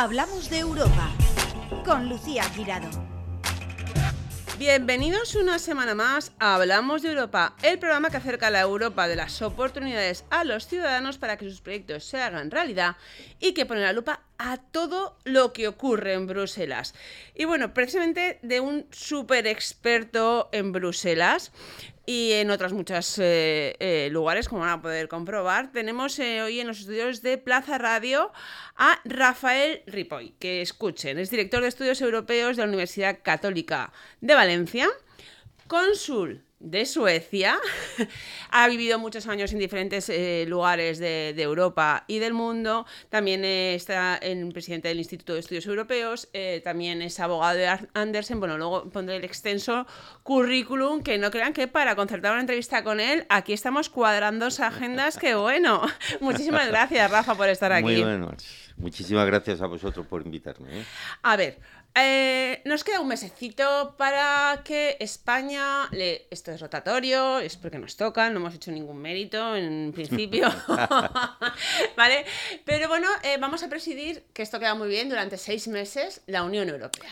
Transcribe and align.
Hablamos 0.00 0.48
de 0.48 0.60
Europa 0.60 1.10
con 1.84 2.08
Lucía 2.08 2.44
Girado. 2.50 2.88
Bienvenidos 4.56 5.34
una 5.34 5.58
semana 5.58 5.96
más 5.96 6.30
a 6.38 6.54
Hablamos 6.54 7.02
de 7.02 7.08
Europa, 7.08 7.56
el 7.64 7.80
programa 7.80 8.08
que 8.08 8.18
acerca 8.18 8.46
a 8.46 8.50
la 8.50 8.60
Europa 8.60 9.08
de 9.08 9.16
las 9.16 9.42
oportunidades 9.42 10.24
a 10.30 10.44
los 10.44 10.68
ciudadanos 10.68 11.18
para 11.18 11.36
que 11.36 11.50
sus 11.50 11.60
proyectos 11.60 12.04
se 12.04 12.22
hagan 12.22 12.52
realidad 12.52 12.94
y 13.40 13.54
que 13.54 13.66
pone 13.66 13.80
la 13.80 13.92
lupa 13.92 14.20
a 14.38 14.58
todo 14.58 15.18
lo 15.24 15.52
que 15.52 15.66
ocurre 15.66 16.12
en 16.12 16.28
Bruselas. 16.28 16.94
Y 17.34 17.46
bueno, 17.46 17.74
precisamente 17.74 18.38
de 18.42 18.60
un 18.60 18.86
súper 18.92 19.48
experto 19.48 20.48
en 20.52 20.70
Bruselas 20.70 21.50
y 22.08 22.32
en 22.32 22.50
otros 22.50 22.72
muchos 22.72 23.18
eh, 23.18 23.76
eh, 23.80 24.08
lugares, 24.10 24.48
como 24.48 24.62
van 24.62 24.70
a 24.70 24.80
poder 24.80 25.08
comprobar, 25.08 25.72
tenemos 25.72 26.18
eh, 26.18 26.40
hoy 26.40 26.58
en 26.58 26.66
los 26.66 26.80
estudios 26.80 27.20
de 27.20 27.36
Plaza 27.36 27.76
Radio 27.76 28.32
a 28.76 28.98
Rafael 29.04 29.82
Ripoll, 29.86 30.32
que 30.38 30.62
escuchen, 30.62 31.18
es 31.18 31.28
director 31.28 31.60
de 31.60 31.68
estudios 31.68 32.00
europeos 32.00 32.56
de 32.56 32.62
la 32.62 32.68
Universidad 32.68 33.18
Católica 33.22 33.92
de 34.22 34.34
Valencia, 34.34 34.88
cónsul 35.66 36.47
de 36.60 36.86
Suecia, 36.86 37.56
ha 38.50 38.68
vivido 38.68 38.98
muchos 38.98 39.26
años 39.28 39.52
en 39.52 39.58
diferentes 39.58 40.08
eh, 40.08 40.44
lugares 40.48 40.98
de, 40.98 41.34
Europa 41.38 42.04
y 42.08 42.18
del 42.18 42.34
mundo, 42.34 42.84
también 43.08 43.44
está 43.44 44.16
el 44.16 44.52
presidente 44.52 44.88
del 44.88 44.98
Instituto 44.98 45.34
de 45.34 45.40
Estudios 45.40 45.66
Europeos, 45.66 46.28
eh, 46.32 46.60
también 46.64 47.00
es 47.00 47.20
abogado 47.20 47.56
de 47.56 47.68
Andersen, 47.94 48.40
bueno, 48.40 48.58
luego 48.58 48.90
pondré 48.90 49.16
el 49.16 49.24
extenso 49.24 49.86
currículum, 50.24 51.02
que 51.02 51.16
no 51.16 51.30
crean 51.30 51.52
que 51.52 51.68
para 51.68 51.94
concertar 51.94 52.32
una 52.32 52.40
entrevista 52.40 52.82
con 52.82 52.98
él, 53.00 53.24
aquí 53.28 53.52
estamos 53.52 53.88
cuadrando 53.88 54.48
agendas, 54.58 55.18
que 55.18 55.34
bueno, 55.34 55.82
muchísimas 56.20 56.66
gracias 56.68 57.10
Rafa 57.10 57.34
por 57.34 57.48
estar 57.48 57.72
aquí. 57.72 57.84
Muy 57.84 58.02
bueno, 58.02 58.34
muchísimas 58.76 59.26
gracias 59.26 59.60
a 59.60 59.66
vosotros 59.66 60.06
por 60.06 60.24
invitarme. 60.24 60.80
¿eh? 60.80 60.84
A 61.22 61.36
ver, 61.36 61.58
eh, 61.94 62.62
nos 62.64 62.84
queda 62.84 63.00
un 63.00 63.08
mesecito 63.08 63.94
para 63.96 64.62
que 64.64 64.96
España, 65.00 65.88
le... 65.90 66.26
esto 66.30 66.52
es 66.52 66.60
rotatorio, 66.60 67.38
es 67.40 67.56
porque 67.56 67.78
nos 67.78 67.96
toca, 67.96 68.30
no 68.30 68.38
hemos 68.38 68.54
hecho 68.54 68.70
ningún 68.70 68.98
mérito 68.98 69.56
en 69.56 69.92
principio, 69.92 70.48
¿vale? 71.96 72.24
Pero 72.64 72.88
bueno, 72.88 73.08
eh, 73.22 73.36
vamos 73.40 73.62
a 73.62 73.68
presidir, 73.68 74.24
que 74.32 74.42
esto 74.42 74.60
queda 74.60 74.74
muy 74.74 74.88
bien, 74.88 75.08
durante 75.08 75.36
seis 75.38 75.68
meses, 75.68 76.22
la 76.26 76.44
Unión 76.44 76.68
Europea. 76.68 77.10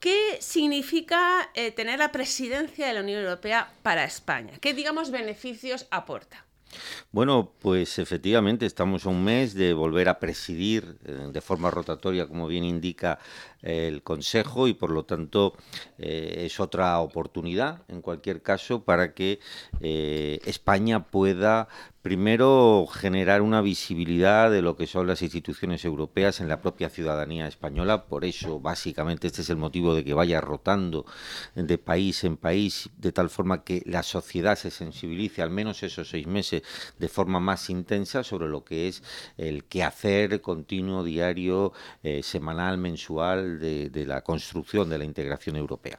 ¿Qué 0.00 0.38
significa 0.40 1.50
eh, 1.54 1.72
tener 1.72 1.98
la 1.98 2.10
presidencia 2.10 2.86
de 2.86 2.94
la 2.94 3.00
Unión 3.00 3.20
Europea 3.20 3.70
para 3.82 4.04
España? 4.04 4.54
¿Qué, 4.60 4.72
digamos, 4.72 5.10
beneficios 5.10 5.86
aporta? 5.90 6.46
Bueno, 7.12 7.52
pues 7.60 7.98
efectivamente 7.98 8.66
estamos 8.66 9.06
a 9.06 9.08
un 9.08 9.24
mes 9.24 9.54
de 9.54 9.72
volver 9.72 10.08
a 10.08 10.18
presidir 10.20 10.98
de 11.00 11.40
forma 11.40 11.70
rotatoria, 11.70 12.26
como 12.26 12.46
bien 12.46 12.64
indica 12.64 13.18
el 13.62 14.02
Consejo 14.02 14.68
y 14.68 14.74
por 14.74 14.90
lo 14.90 15.04
tanto 15.04 15.54
eh, 15.98 16.44
es 16.46 16.60
otra 16.60 16.98
oportunidad 17.00 17.82
en 17.88 18.00
cualquier 18.00 18.42
caso 18.42 18.84
para 18.84 19.14
que 19.14 19.40
eh, 19.80 20.38
España 20.44 21.04
pueda 21.04 21.68
primero 22.02 22.86
generar 22.90 23.42
una 23.42 23.60
visibilidad 23.60 24.50
de 24.50 24.62
lo 24.62 24.76
que 24.76 24.86
son 24.86 25.06
las 25.06 25.20
instituciones 25.20 25.84
europeas 25.84 26.40
en 26.40 26.48
la 26.48 26.62
propia 26.62 26.88
ciudadanía 26.88 27.46
española. 27.46 28.06
Por 28.06 28.24
eso, 28.24 28.58
básicamente, 28.58 29.26
este 29.26 29.42
es 29.42 29.50
el 29.50 29.58
motivo 29.58 29.94
de 29.94 30.02
que 30.02 30.14
vaya 30.14 30.40
rotando 30.40 31.04
de 31.54 31.76
país 31.76 32.24
en 32.24 32.38
país, 32.38 32.88
de 32.96 33.12
tal 33.12 33.28
forma 33.28 33.64
que 33.64 33.82
la 33.84 34.02
sociedad 34.02 34.56
se 34.56 34.70
sensibilice, 34.70 35.42
al 35.42 35.50
menos 35.50 35.82
esos 35.82 36.08
seis 36.08 36.26
meses, 36.26 36.62
de 36.98 37.08
forma 37.08 37.38
más 37.38 37.68
intensa 37.68 38.24
sobre 38.24 38.48
lo 38.48 38.64
que 38.64 38.88
es 38.88 39.02
el 39.36 39.64
quehacer 39.64 40.40
continuo, 40.40 41.04
diario, 41.04 41.72
eh, 42.02 42.22
semanal, 42.22 42.78
mensual 42.78 43.60
de, 43.60 43.90
la 44.06 44.22
construcción 44.22 44.88
de 44.88 44.96
la 44.96 45.04
integración 45.04 45.56
europea. 45.56 45.98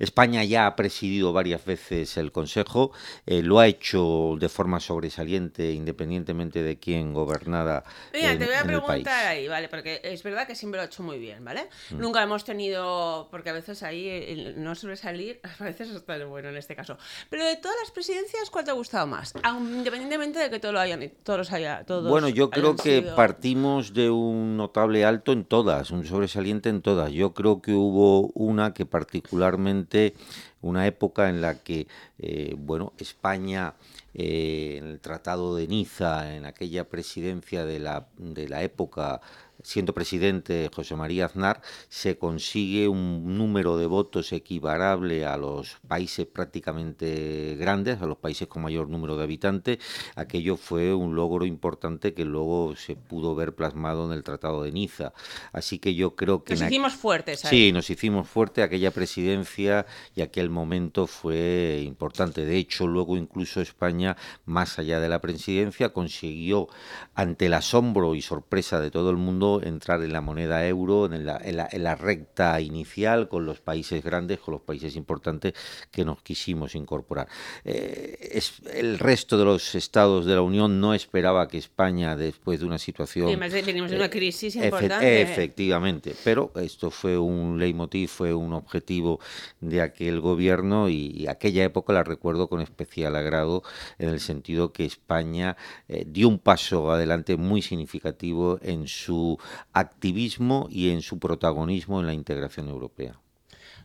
España 0.00 0.42
ya 0.42 0.66
ha 0.66 0.74
presidido 0.74 1.32
varias 1.32 1.64
veces 1.64 2.16
el 2.16 2.32
Consejo, 2.32 2.90
eh, 3.26 3.42
lo 3.42 3.60
ha 3.60 3.68
hecho 3.68 4.36
de 4.38 4.48
forma 4.48 4.80
sobresaliente 4.80 5.27
independientemente 5.36 6.62
de 6.62 6.78
quién 6.78 7.12
gobernara. 7.12 7.84
Mira, 8.12 8.38
te 8.38 8.44
voy 8.44 8.54
a 8.54 8.64
preguntar 8.64 9.26
ahí, 9.26 9.48
¿vale? 9.48 9.68
Porque 9.68 10.00
es 10.04 10.22
verdad 10.22 10.46
que 10.46 10.54
siempre 10.54 10.78
lo 10.78 10.82
ha 10.82 10.86
hecho 10.86 11.02
muy 11.02 11.18
bien, 11.18 11.44
¿vale? 11.44 11.68
Mm. 11.90 11.98
Nunca 11.98 12.22
hemos 12.22 12.44
tenido, 12.44 13.28
porque 13.30 13.50
a 13.50 13.52
veces 13.52 13.82
ahí 13.82 14.54
no 14.56 14.74
sobresalir, 14.74 15.40
a 15.58 15.64
veces 15.64 15.90
está 15.90 16.24
bueno 16.24 16.48
en 16.48 16.56
este 16.56 16.74
caso. 16.74 16.98
Pero 17.30 17.44
de 17.44 17.56
todas 17.56 17.76
las 17.82 17.90
presidencias, 17.90 18.50
¿cuál 18.50 18.64
te 18.64 18.70
ha 18.70 18.74
gustado 18.74 19.06
más? 19.06 19.34
independientemente 19.58 20.38
de 20.38 20.50
que 20.50 20.60
todo 20.60 20.72
lo 20.72 20.80
hayan, 20.80 21.10
todos 21.22 21.52
haya, 21.52 21.84
todos 21.84 22.08
Bueno, 22.08 22.28
yo 22.28 22.50
creo 22.50 22.76
que 22.76 23.02
partimos 23.02 23.94
de 23.94 24.10
un 24.10 24.56
notable 24.56 25.04
alto 25.04 25.32
en 25.32 25.44
todas, 25.44 25.90
un 25.90 26.04
sobresaliente 26.04 26.68
en 26.68 26.82
todas. 26.82 27.12
Yo 27.12 27.34
creo 27.34 27.60
que 27.60 27.72
hubo 27.72 28.28
una 28.34 28.74
que 28.74 28.86
particularmente, 28.86 30.14
una 30.60 30.86
época 30.86 31.28
en 31.28 31.40
la 31.40 31.62
que, 31.62 31.86
eh, 32.18 32.54
bueno, 32.56 32.92
España, 32.98 33.74
eh, 34.18 34.78
en 34.78 34.84
el 34.84 35.00
Tratado 35.00 35.54
de 35.54 35.68
Niza, 35.68 36.34
en 36.34 36.44
aquella 36.44 36.88
presidencia 36.88 37.64
de 37.64 37.78
la, 37.78 38.08
de 38.16 38.48
la 38.48 38.62
época 38.62 39.20
siendo 39.62 39.94
presidente 39.94 40.70
José 40.74 40.94
María 40.96 41.26
Aznar, 41.26 41.60
se 41.88 42.18
consigue 42.18 42.88
un 42.88 43.36
número 43.36 43.76
de 43.76 43.86
votos 43.86 44.32
equiparable 44.32 45.26
a 45.26 45.36
los 45.36 45.78
países 45.86 46.26
prácticamente 46.26 47.56
grandes, 47.58 48.00
a 48.00 48.06
los 48.06 48.18
países 48.18 48.48
con 48.48 48.62
mayor 48.62 48.88
número 48.88 49.16
de 49.16 49.24
habitantes. 49.24 49.78
Aquello 50.14 50.56
fue 50.56 50.94
un 50.94 51.14
logro 51.14 51.44
importante 51.46 52.14
que 52.14 52.24
luego 52.24 52.76
se 52.76 52.96
pudo 52.96 53.34
ver 53.34 53.54
plasmado 53.54 54.06
en 54.06 54.12
el 54.12 54.22
Tratado 54.22 54.62
de 54.62 54.72
Niza. 54.72 55.12
Así 55.52 55.78
que 55.78 55.94
yo 55.94 56.14
creo 56.14 56.44
que... 56.44 56.54
Nos 56.54 56.62
hicimos 56.62 56.94
fuertes. 56.94 57.40
Sí, 57.40 57.72
nos 57.72 57.90
hicimos 57.90 58.28
fuertes. 58.28 58.64
Aquella 58.64 58.90
presidencia 58.90 59.86
y 60.14 60.22
aquel 60.22 60.50
momento 60.50 61.06
fue 61.06 61.82
importante. 61.84 62.44
De 62.44 62.56
hecho, 62.56 62.86
luego 62.86 63.16
incluso 63.16 63.60
España, 63.60 64.16
más 64.44 64.78
allá 64.78 65.00
de 65.00 65.08
la 65.08 65.20
presidencia, 65.20 65.92
consiguió, 65.92 66.68
ante 67.14 67.46
el 67.46 67.54
asombro 67.54 68.14
y 68.14 68.22
sorpresa 68.22 68.80
de 68.80 68.90
todo 68.90 69.10
el 69.10 69.16
mundo, 69.16 69.47
entrar 69.62 70.02
en 70.02 70.12
la 70.12 70.20
moneda 70.20 70.66
euro, 70.66 71.06
en 71.06 71.24
la, 71.24 71.38
en 71.40 71.82
la, 71.82 71.94
recta 71.94 72.60
inicial 72.60 73.28
con 73.28 73.46
los 73.46 73.60
países 73.60 74.04
grandes, 74.04 74.38
con 74.38 74.52
los 74.52 74.62
países 74.62 74.94
importantes 74.96 75.54
que 75.90 76.04
nos 76.04 76.22
quisimos 76.22 76.74
incorporar. 76.74 77.28
Eh, 77.64 78.30
es, 78.32 78.60
el 78.74 78.98
resto 78.98 79.38
de 79.38 79.44
los 79.44 79.74
estados 79.74 80.26
de 80.26 80.34
la 80.34 80.42
Unión 80.42 80.80
no 80.80 80.94
esperaba 80.94 81.48
que 81.48 81.58
España, 81.58 82.16
después 82.16 82.60
de 82.60 82.66
una 82.66 82.78
situación... 82.78 83.26
además 83.26 83.52
venimos 83.52 83.90
de 83.90 83.96
una 83.96 84.10
crisis 84.10 84.56
importante. 84.56 85.22
efectivamente, 85.22 86.14
pero 86.24 86.52
esto 86.56 86.90
fue 86.90 87.18
un 87.18 87.58
leitmotiv, 87.58 88.08
fue 88.08 88.34
un 88.34 88.52
objetivo 88.52 89.20
de 89.60 89.80
aquel 89.80 90.20
gobierno 90.20 90.88
y, 90.88 91.26
aquella 91.28 91.64
época 91.64 91.92
la 91.92 92.04
recuerdo 92.04 92.48
con 92.48 92.60
especial 92.60 93.14
agrado 93.16 93.62
en 93.98 94.08
el 94.08 94.20
sentido 94.20 94.72
que 94.72 94.84
España 94.84 95.56
eh, 95.88 96.04
dio 96.06 96.28
un 96.28 96.38
paso 96.38 96.90
adelante 96.90 97.36
muy 97.36 97.62
significativo 97.62 98.58
en 98.62 98.86
su 98.86 99.37
activismo 99.72 100.68
y 100.70 100.90
en 100.90 101.02
su 101.02 101.18
protagonismo 101.18 102.00
en 102.00 102.06
la 102.06 102.14
integración 102.14 102.68
europea. 102.68 103.18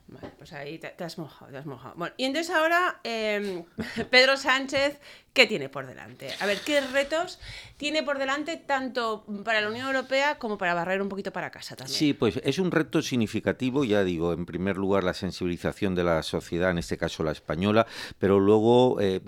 Vale, 0.07 0.33
pues 0.37 0.51
ahí 0.53 0.79
te, 0.79 1.03
has 1.03 1.17
mojado, 1.17 1.51
te 1.51 1.57
has 1.57 1.65
mojado. 1.65 1.95
Bueno, 1.95 2.13
y 2.17 2.25
entonces 2.25 2.53
ahora, 2.53 2.99
em, 3.03 3.63
Pedro 4.11 4.35
Sánchez, 4.37 4.99
¿qué 5.31 5.47
tiene 5.47 5.69
por 5.69 5.87
delante? 5.87 6.29
A 6.39 6.45
ver, 6.45 6.59
¿qué 6.59 6.81
retos 6.81 7.39
tiene 7.77 8.03
por 8.03 8.19
delante 8.19 8.57
tanto 8.57 9.25
para 9.45 9.61
la 9.61 9.69
Unión 9.69 9.87
Europea 9.87 10.37
como 10.37 10.57
para 10.57 10.73
barrer 10.73 11.01
un 11.01 11.09
poquito 11.09 11.31
para 11.31 11.51
casa 11.51 11.75
también? 11.75 11.97
Sí, 11.97 12.13
pues 12.13 12.39
es 12.43 12.59
un 12.59 12.71
reto 12.71 13.01
significativo, 13.01 13.85
ya 13.85 14.03
digo, 14.03 14.33
en 14.33 14.45
primer 14.45 14.77
lugar 14.77 15.03
la 15.03 15.13
sensibilización 15.13 15.95
de 15.95 16.03
la 16.03 16.21
sociedad, 16.21 16.71
en 16.71 16.79
este 16.79 16.97
caso 16.97 17.23
la 17.23 17.31
española, 17.31 17.87
pero 18.19 18.39
luego... 18.39 18.99
Eh, 18.99 19.21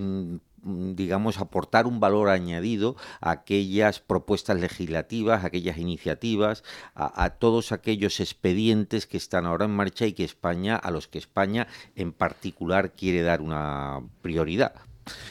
digamos, 0.66 1.38
aportar 1.38 1.86
un 1.86 2.00
valor 2.00 2.30
añadido 2.30 2.96
a 3.22 3.32
aquellas 3.32 4.00
propuestas 4.00 4.60
legislativas, 4.60 5.44
a 5.44 5.48
aquellas 5.48 5.78
iniciativas, 5.78 6.64
a, 6.96 7.30
todos 7.30 7.72
aquellos 7.72 8.20
expedientes 8.20 9.06
que 9.06 9.18
están 9.18 9.46
ahora 9.46 9.66
en 9.66 9.72
marcha 9.72 10.06
y 10.08 10.14
que 10.14 10.24
España, 10.24 10.76
a 10.76 10.92
los 10.92 11.08
que 11.08 11.20
España 11.20 11.68
en 11.96 12.12
particular 12.12 12.94
quiere 12.94 13.22
dar 13.22 13.42
una 13.42 14.02
prioridad. 14.22 14.74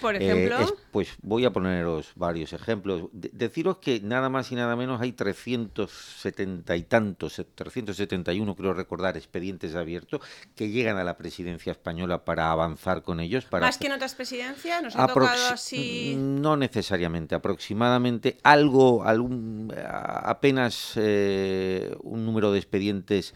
Por 0.00 0.14
eh, 0.14 0.18
ejemplo. 0.24 0.76
pues 0.90 1.08
voy 1.22 1.44
a 1.44 1.52
poneros 1.52 2.12
varios 2.14 2.52
ejemplos. 2.52 3.08
deciros 3.12 3.78
que 3.78 4.00
nada 4.00 4.28
más 4.28 4.52
y 4.52 4.54
nada 4.54 4.76
menos 4.76 5.00
hay 5.00 5.12
370 5.12 6.76
y 6.76 6.82
tantos, 6.84 7.42
371 7.54 8.54
creo 8.54 8.72
recordar, 8.72 9.16
expedientes 9.16 9.74
abiertos 9.74 10.20
que 10.54 10.68
llegan 10.68 10.96
a 10.98 11.04
la 11.04 11.16
presidencia 11.16 11.72
española 11.72 12.24
para 12.24 12.50
avanzar 12.50 13.02
con 13.02 13.20
ellos. 13.20 13.44
Para 13.46 13.66
¿Más 13.66 13.78
que 13.78 13.86
en 13.86 13.92
otras 13.92 14.14
presidencias? 14.14 14.82
¿Nos 14.82 14.96
ha 14.96 15.08
tocado 15.08 15.48
así? 15.48 16.14
No 16.16 16.56
necesariamente, 16.56 17.34
aproximadamente 17.34 18.38
algo, 18.42 19.04
algún, 19.04 19.72
apenas 19.76 20.92
eh, 20.96 21.96
un 22.02 22.24
número 22.24 22.52
de 22.52 22.58
expedientes 22.58 23.34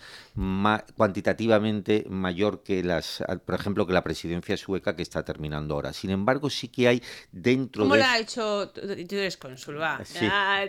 cuantitativamente 0.96 2.06
mayor 2.08 2.62
que 2.62 2.84
las, 2.84 3.24
por 3.44 3.56
ejemplo, 3.56 3.86
que 3.86 3.92
la 3.92 4.04
presidencia 4.04 4.56
sueca 4.56 4.94
que 4.94 5.02
está 5.02 5.24
terminando 5.24 5.74
ahora. 5.74 5.92
Sin 5.92 6.10
embargo, 6.10 6.27
embargo, 6.28 6.50
sí 6.50 6.68
que 6.68 6.88
hay 6.88 7.02
dentro 7.32 7.84
¿Cómo 7.84 7.94
de... 7.94 8.00
lo 8.00 8.06
ha 8.06 8.18
hecho? 8.18 8.70
Tú 8.70 9.16
eres 9.16 9.36
cónsul, 9.36 9.80
va. 9.80 10.04
Sí. 10.04 10.26
Ah. 10.30 10.64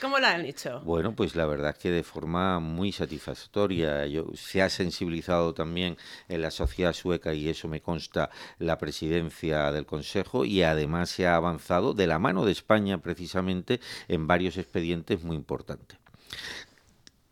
¿Cómo 0.00 0.18
lo 0.18 0.26
han 0.26 0.44
hecho? 0.44 0.80
Bueno, 0.80 1.14
pues 1.14 1.34
la 1.34 1.46
verdad 1.46 1.70
es 1.70 1.78
que 1.78 1.90
de 1.90 2.02
forma 2.02 2.60
muy 2.60 2.92
satisfactoria. 2.92 4.06
Yo, 4.06 4.26
se 4.34 4.62
ha 4.62 4.68
sensibilizado 4.68 5.52
también 5.54 5.96
en 6.28 6.42
la 6.42 6.50
sociedad 6.50 6.92
sueca 6.92 7.34
y 7.34 7.48
eso 7.48 7.66
me 7.68 7.80
consta 7.80 8.30
la 8.58 8.78
presidencia 8.78 9.72
del 9.72 9.86
Consejo 9.86 10.44
y 10.44 10.62
además 10.62 11.10
se 11.10 11.26
ha 11.26 11.34
avanzado 11.34 11.92
de 11.94 12.06
la 12.06 12.18
mano 12.18 12.44
de 12.44 12.52
España 12.52 12.98
precisamente 12.98 13.80
en 14.08 14.26
varios 14.26 14.56
expedientes 14.56 15.24
muy 15.24 15.36
importantes. 15.36 15.98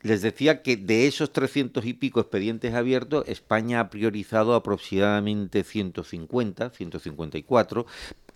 Les 0.01 0.21
decía 0.21 0.61
que 0.61 0.77
de 0.77 1.07
esos 1.07 1.33
300 1.33 1.85
y 1.85 1.93
pico 1.93 2.21
expedientes 2.21 2.73
abiertos, 2.73 3.27
España 3.27 3.81
ha 3.81 3.89
priorizado 3.89 4.55
aproximadamente 4.55 5.63
150, 5.63 6.69
154, 6.69 7.85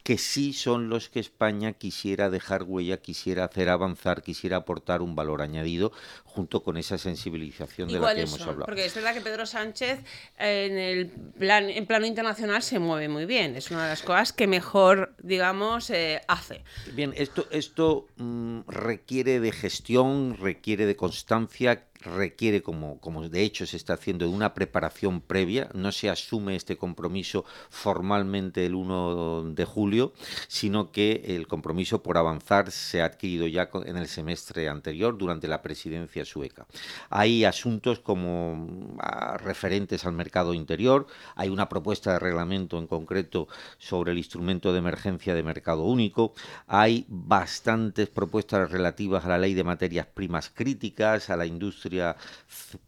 que 0.03 0.17
sí 0.17 0.51
son 0.51 0.89
los 0.89 1.09
que 1.09 1.21
España 1.21 1.73
quisiera 1.73 2.29
dejar 2.29 2.63
huella, 2.63 2.97
quisiera 2.97 3.45
hacer 3.45 3.69
avanzar, 3.69 4.21
quisiera 4.21 4.57
aportar 4.57 5.01
un 5.01 5.15
valor 5.15 5.41
añadido 5.41 5.93
junto 6.25 6.61
con 6.61 6.75
esa 6.77 6.97
sensibilización 6.97 7.89
¿Y 7.89 7.93
de 7.93 7.99
la 7.99 8.13
que 8.13 8.21
hemos 8.21 8.31
son? 8.31 8.49
hablado. 8.49 8.65
Porque 8.65 8.85
es 8.85 8.93
verdad 8.93 9.13
que 9.13 9.21
Pedro 9.21 9.45
Sánchez 9.45 9.99
en 10.37 10.77
el 10.77 11.07
plan, 11.07 11.69
en 11.69 11.85
plano 11.85 12.05
internacional 12.05 12.61
se 12.61 12.79
mueve 12.79 13.07
muy 13.07 13.25
bien. 13.25 13.55
Es 13.55 13.71
una 13.71 13.83
de 13.83 13.89
las 13.89 14.01
cosas 14.01 14.33
que 14.33 14.45
mejor, 14.45 15.15
digamos, 15.21 15.89
eh, 15.89 16.21
hace. 16.27 16.63
Bien, 16.93 17.13
esto, 17.15 17.47
esto 17.51 18.07
mm, 18.17 18.61
requiere 18.67 19.39
de 19.39 19.51
gestión, 19.53 20.37
requiere 20.37 20.85
de 20.85 20.97
constancia, 20.97 21.85
requiere, 22.03 22.61
como, 22.61 22.99
como 22.99 23.27
de 23.27 23.43
hecho 23.43 23.65
se 23.65 23.77
está 23.77 23.93
haciendo, 23.93 24.25
de 24.25 24.31
una 24.31 24.53
preparación 24.53 25.21
previa. 25.21 25.69
No 25.73 25.91
se 25.91 26.09
asume 26.09 26.55
este 26.55 26.77
compromiso 26.77 27.45
formalmente 27.69 28.65
el 28.65 28.75
1 28.75 29.53
de 29.53 29.65
julio, 29.65 30.13
sino 30.47 30.91
que 30.91 31.23
el 31.25 31.47
compromiso 31.47 32.03
por 32.03 32.17
avanzar 32.17 32.71
se 32.71 33.01
ha 33.01 33.05
adquirido 33.05 33.47
ya 33.47 33.69
en 33.85 33.97
el 33.97 34.07
semestre 34.07 34.69
anterior, 34.69 35.17
durante 35.17 35.47
la 35.47 35.61
presidencia 35.61 36.25
sueca. 36.25 36.65
Hay 37.09 37.45
asuntos 37.45 37.99
como 37.99 38.97
ah, 38.99 39.37
referentes 39.37 40.05
al 40.05 40.13
mercado 40.13 40.53
interior, 40.53 41.07
hay 41.35 41.49
una 41.49 41.69
propuesta 41.69 42.13
de 42.13 42.19
reglamento 42.19 42.77
en 42.77 42.87
concreto 42.87 43.47
sobre 43.77 44.11
el 44.11 44.17
instrumento 44.17 44.71
de 44.71 44.79
emergencia 44.79 45.33
de 45.33 45.43
mercado 45.43 45.83
único, 45.83 46.33
hay 46.67 47.05
bastantes 47.07 48.09
propuestas 48.09 48.71
relativas 48.71 49.25
a 49.25 49.29
la 49.29 49.37
ley 49.37 49.53
de 49.53 49.63
materias 49.63 50.07
primas 50.07 50.49
críticas, 50.49 51.29
a 51.29 51.37
la 51.37 51.45
industria 51.45 51.92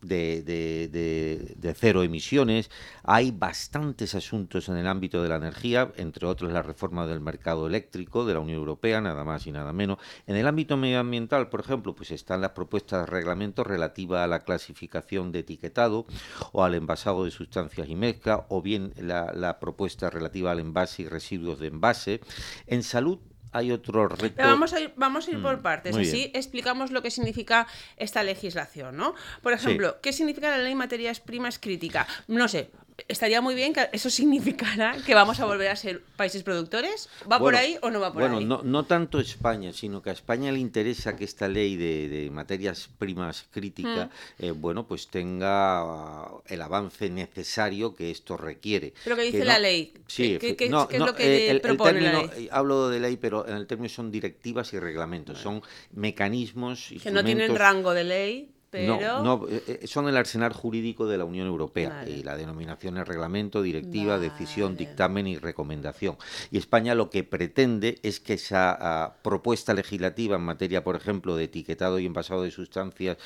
de, 0.01 1.75
cero 1.75 2.03
emisiones, 2.03 2.69
hay 3.03 3.31
bastantes 3.31 4.15
asuntos 4.15 4.69
en 4.69 4.77
el 4.77 4.87
ámbito 4.87 5.21
de 5.21 5.29
la 5.29 5.35
energía, 5.35 5.91
entre 5.97 6.25
otros 6.27 6.51
la 6.51 6.61
reforma 6.61 7.05
del 7.07 7.21
mercado 7.21 7.67
eléctrico 7.67 8.25
de 8.25 8.33
la 8.33 8.39
Unión 8.39 8.59
Europea, 8.59 9.01
nada 9.01 9.23
más 9.23 9.47
y 9.47 9.51
nada 9.51 9.73
menos. 9.73 9.97
En 10.27 10.35
el 10.35 10.47
ámbito 10.47 10.77
medioambiental, 10.77 11.49
por 11.49 11.61
ejemplo, 11.61 11.95
pues 11.95 12.11
están 12.11 12.41
las 12.41 12.51
propuestas 12.51 13.05
de 13.05 13.11
reglamento 13.11 13.63
relativas 13.63 14.23
a 14.23 14.27
la 14.27 14.39
clasificación 14.39 15.31
de 15.31 15.39
etiquetado 15.39 16.05
o 16.51 16.63
al 16.63 16.75
envasado 16.75 17.25
de 17.25 17.31
sustancias 17.31 17.87
y 17.89 17.95
mezcla, 17.95 18.45
o 18.49 18.61
bien 18.61 18.93
la, 18.97 19.33
la 19.33 19.59
propuesta 19.59 20.09
relativa 20.09 20.51
al 20.51 20.59
envase 20.59 21.03
y 21.03 21.07
residuos 21.07 21.59
de 21.59 21.67
envase. 21.67 22.21
En 22.67 22.83
salud 22.83 23.19
hay 23.55 23.71
otro 23.71 24.07
reto. 24.09 24.35
Pero 24.35 24.49
vamos 24.49 24.73
a 24.73 24.79
ir, 24.81 24.91
vamos 24.97 25.27
a 25.27 25.31
ir 25.31 25.41
por 25.41 25.57
Mm, 25.57 25.61
partes, 25.61 25.95
así 25.95 26.11
bien. 26.11 26.31
explicamos 26.33 26.91
lo 26.91 27.01
que 27.01 27.09
significa 27.09 27.67
esta 27.95 28.21
legislación, 28.23 28.97
¿no? 28.97 29.15
Por 29.41 29.53
ejemplo, 29.53 29.97
¿qué 30.01 30.11
significa 30.11 30.49
la 30.49 30.57
ley 30.57 30.75
materias 30.75 31.19
primas 31.21 31.57
crítica? 31.57 32.05
No 32.27 32.47
sé, 32.49 32.69
estaría 33.07 33.41
muy 33.41 33.55
bien 33.55 33.73
que 33.73 33.89
eso 33.91 34.09
significara 34.09 34.95
que 35.05 35.13
vamos 35.13 35.39
a 35.39 35.45
volver 35.45 35.69
a 35.69 35.75
ser 35.75 36.01
países 36.15 36.43
productores. 36.43 37.09
¿Va 37.23 37.37
por 37.39 37.41
Bueno, 37.53 37.57
ahí 37.57 37.77
o 37.81 37.89
no 37.91 37.99
va 37.99 38.11
por 38.13 38.21
bueno, 38.21 38.37
ahí? 38.37 38.45
no, 38.45 38.61
no 38.63 38.85
tanto 38.85 39.19
España, 39.19 39.73
sino 39.73 40.01
que 40.01 40.09
a 40.09 40.13
España 40.13 40.51
le 40.51 40.59
interesa 40.59 41.15
que 41.15 41.25
esta 41.25 41.47
ley 41.47 41.75
de, 41.75 42.07
de 42.09 42.29
materias 42.31 42.89
primas 42.97 43.45
críticas, 43.51 44.07
Mm. 44.39 44.45
eh, 44.45 44.51
bueno, 44.51 44.87
pues 44.87 45.07
tenga 45.07 46.27
el 46.47 46.61
avance 46.61 47.09
necesario 47.09 47.95
que 47.95 48.11
esto 48.11 48.37
requiere. 48.37 48.93
¿Pero 49.03 49.15
Que 49.15 49.23
dice 49.23 49.39
no- 49.39 49.45
la 49.45 49.59
ley? 49.59 49.93
Sí, 50.07 50.37
¿Qué- 50.39 50.55
qué- 50.55 50.69
no, 50.69 50.87
qué 50.87 50.95
es 50.97 50.99
lo 51.01 51.15
que 51.15 51.23
eh, 51.25 51.45
el- 51.49 51.55
el 51.57 51.61
propone 51.61 52.01
la 52.01 52.11
término, 52.11 52.33
ley? 52.33 52.45
eh, 52.45 52.49
Hablo 52.51 52.89
de 52.89 52.99
ley, 52.99 53.17
pero 53.17 53.47
en 53.47 53.55
el 53.55 53.67
término 53.67 53.89
son 53.89 54.11
directivas 54.11 54.71
y 54.73 54.79
reglamentos, 54.79 55.39
son 55.39 55.61
mecanismos, 55.91 56.93
Que 57.03 57.11
no 57.11 57.23
tienen 57.23 57.55
rango 57.55 57.93
de 57.93 58.03
ley, 58.03 58.49
pero... 58.75 58.99
no, 58.99 59.23
no, 59.23 59.47
eh, 59.49 59.79
eh, 59.81 59.87
son 59.87 60.07
el 60.07 60.17
arsenal 60.17 60.53
jurídico 60.53 61.07
de 61.07 61.17
la 61.17 61.25
Unión 61.25 61.47
Europea 61.47 61.89
Vale. 61.89 62.11
y 62.11 62.23
la 62.23 62.35
denominación 62.35 62.97
es 62.97 63.07
reglamento, 63.07 63.61
directiva, 63.61 64.19
decisión, 64.19 64.75
dictamen 64.75 65.27
y 65.27 65.37
recomendación. 65.37 66.17
Y 66.51 66.57
España 66.57 66.95
lo 66.95 67.09
que 67.09 67.23
pretende 67.23 67.99
es 68.03 68.19
que 68.19 68.33
esa 68.33 68.77
ah, 68.79 69.15
propuesta 69.21 69.73
legislativa 69.73 70.35
en 70.35 70.43
materia, 70.43 70.83
por 70.83 70.95
ejemplo, 70.95 71.35
de 71.35 71.45
etiquetado 71.45 71.99
y 71.99 72.05
envasado 72.05 72.43
de 72.43 72.51
sustancias 72.51 73.17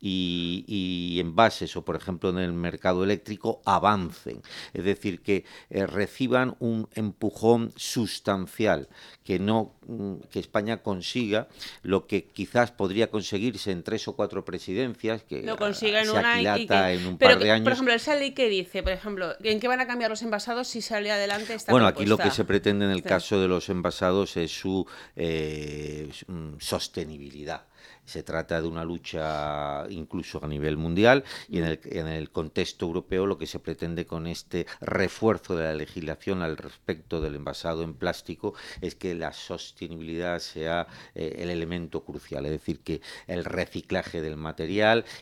y, 0.00 0.64
y 0.66 1.20
envases 1.20 1.76
o, 1.76 1.84
por 1.84 1.96
ejemplo, 1.96 2.30
en 2.30 2.38
el 2.38 2.52
mercado 2.52 3.04
eléctrico 3.04 3.60
avancen. 3.64 4.42
Es 4.72 4.84
decir, 4.84 5.20
que 5.20 5.44
eh, 5.70 5.86
reciban 5.86 6.56
un 6.58 6.88
empujón 6.94 7.72
sustancial, 7.76 8.88
que 9.24 9.38
no 9.38 9.74
mm, 9.86 10.14
que 10.30 10.40
España 10.40 10.82
consiga 10.82 11.48
lo 11.82 12.06
que 12.06 12.24
quizás 12.24 12.72
podría 12.72 13.10
conseguirse 13.10 13.70
en 13.70 13.82
tres 13.82 14.08
o 14.08 14.14
cuatro 14.14 14.44
presidencias, 14.44 14.91
que 14.96 15.42
lo 15.42 15.54
ah, 15.54 15.56
consiga 15.56 16.00
en 16.00 16.06
se 16.06 16.12
una 16.12 16.40
y 16.40 16.66
que- 16.66 16.74
en 16.74 17.06
un 17.06 17.18
pero 17.18 17.30
par 17.32 17.38
que, 17.38 17.44
de 17.44 17.50
años. 17.50 17.64
Por 17.64 17.72
ejemplo, 17.72 17.94
esa 17.94 18.14
ley 18.14 18.32
que 18.32 18.48
dice, 18.48 18.82
por 18.82 18.92
ejemplo, 18.92 19.34
¿en 19.42 19.60
qué 19.60 19.68
van 19.68 19.80
a 19.80 19.86
cambiar 19.86 20.10
los 20.10 20.22
envasados 20.22 20.68
si 20.68 20.80
sale 20.82 21.10
adelante 21.10 21.54
esta 21.54 21.72
Bueno, 21.72 21.86
aquí 21.86 22.06
lo 22.06 22.18
que 22.18 22.30
se 22.30 22.44
pretende 22.44 22.84
en 22.84 22.90
el 22.92 22.98
Sí. 22.98 23.02
caso 23.04 23.40
de 23.40 23.48
los 23.48 23.68
envasados 23.68 24.36
es 24.36 24.50
su 24.50 24.86
eh, 25.16 26.10
sostenibilidad. 26.58 27.64
Se 28.04 28.24
trata 28.24 28.60
de 28.60 28.66
una 28.66 28.84
lucha 28.84 29.84
incluso 29.88 30.44
a 30.44 30.48
nivel 30.48 30.76
mundial 30.76 31.22
y 31.48 31.58
en 31.58 31.64
el, 31.64 31.80
en 31.84 32.08
el 32.08 32.30
contexto 32.30 32.84
europeo 32.86 33.26
lo 33.26 33.38
que 33.38 33.46
se 33.46 33.60
pretende 33.60 34.06
con 34.06 34.26
este 34.26 34.66
refuerzo 34.80 35.54
de 35.56 35.64
la 35.64 35.74
legislación 35.74 36.42
al 36.42 36.56
respecto 36.56 37.20
del 37.20 37.36
envasado 37.36 37.84
en 37.84 37.94
plástico 37.94 38.54
es 38.80 38.96
que 38.96 39.14
la 39.14 39.32
sostenibilidad 39.32 40.40
sea 40.40 40.88
eh, 41.14 41.36
el 41.38 41.50
elemento 41.50 42.04
crucial, 42.04 42.44
es 42.46 42.52
decir, 42.52 42.80
que 42.80 43.00
el 43.28 43.44
reciclaje 43.44 44.20
del 44.20 44.36
material, 44.36 44.62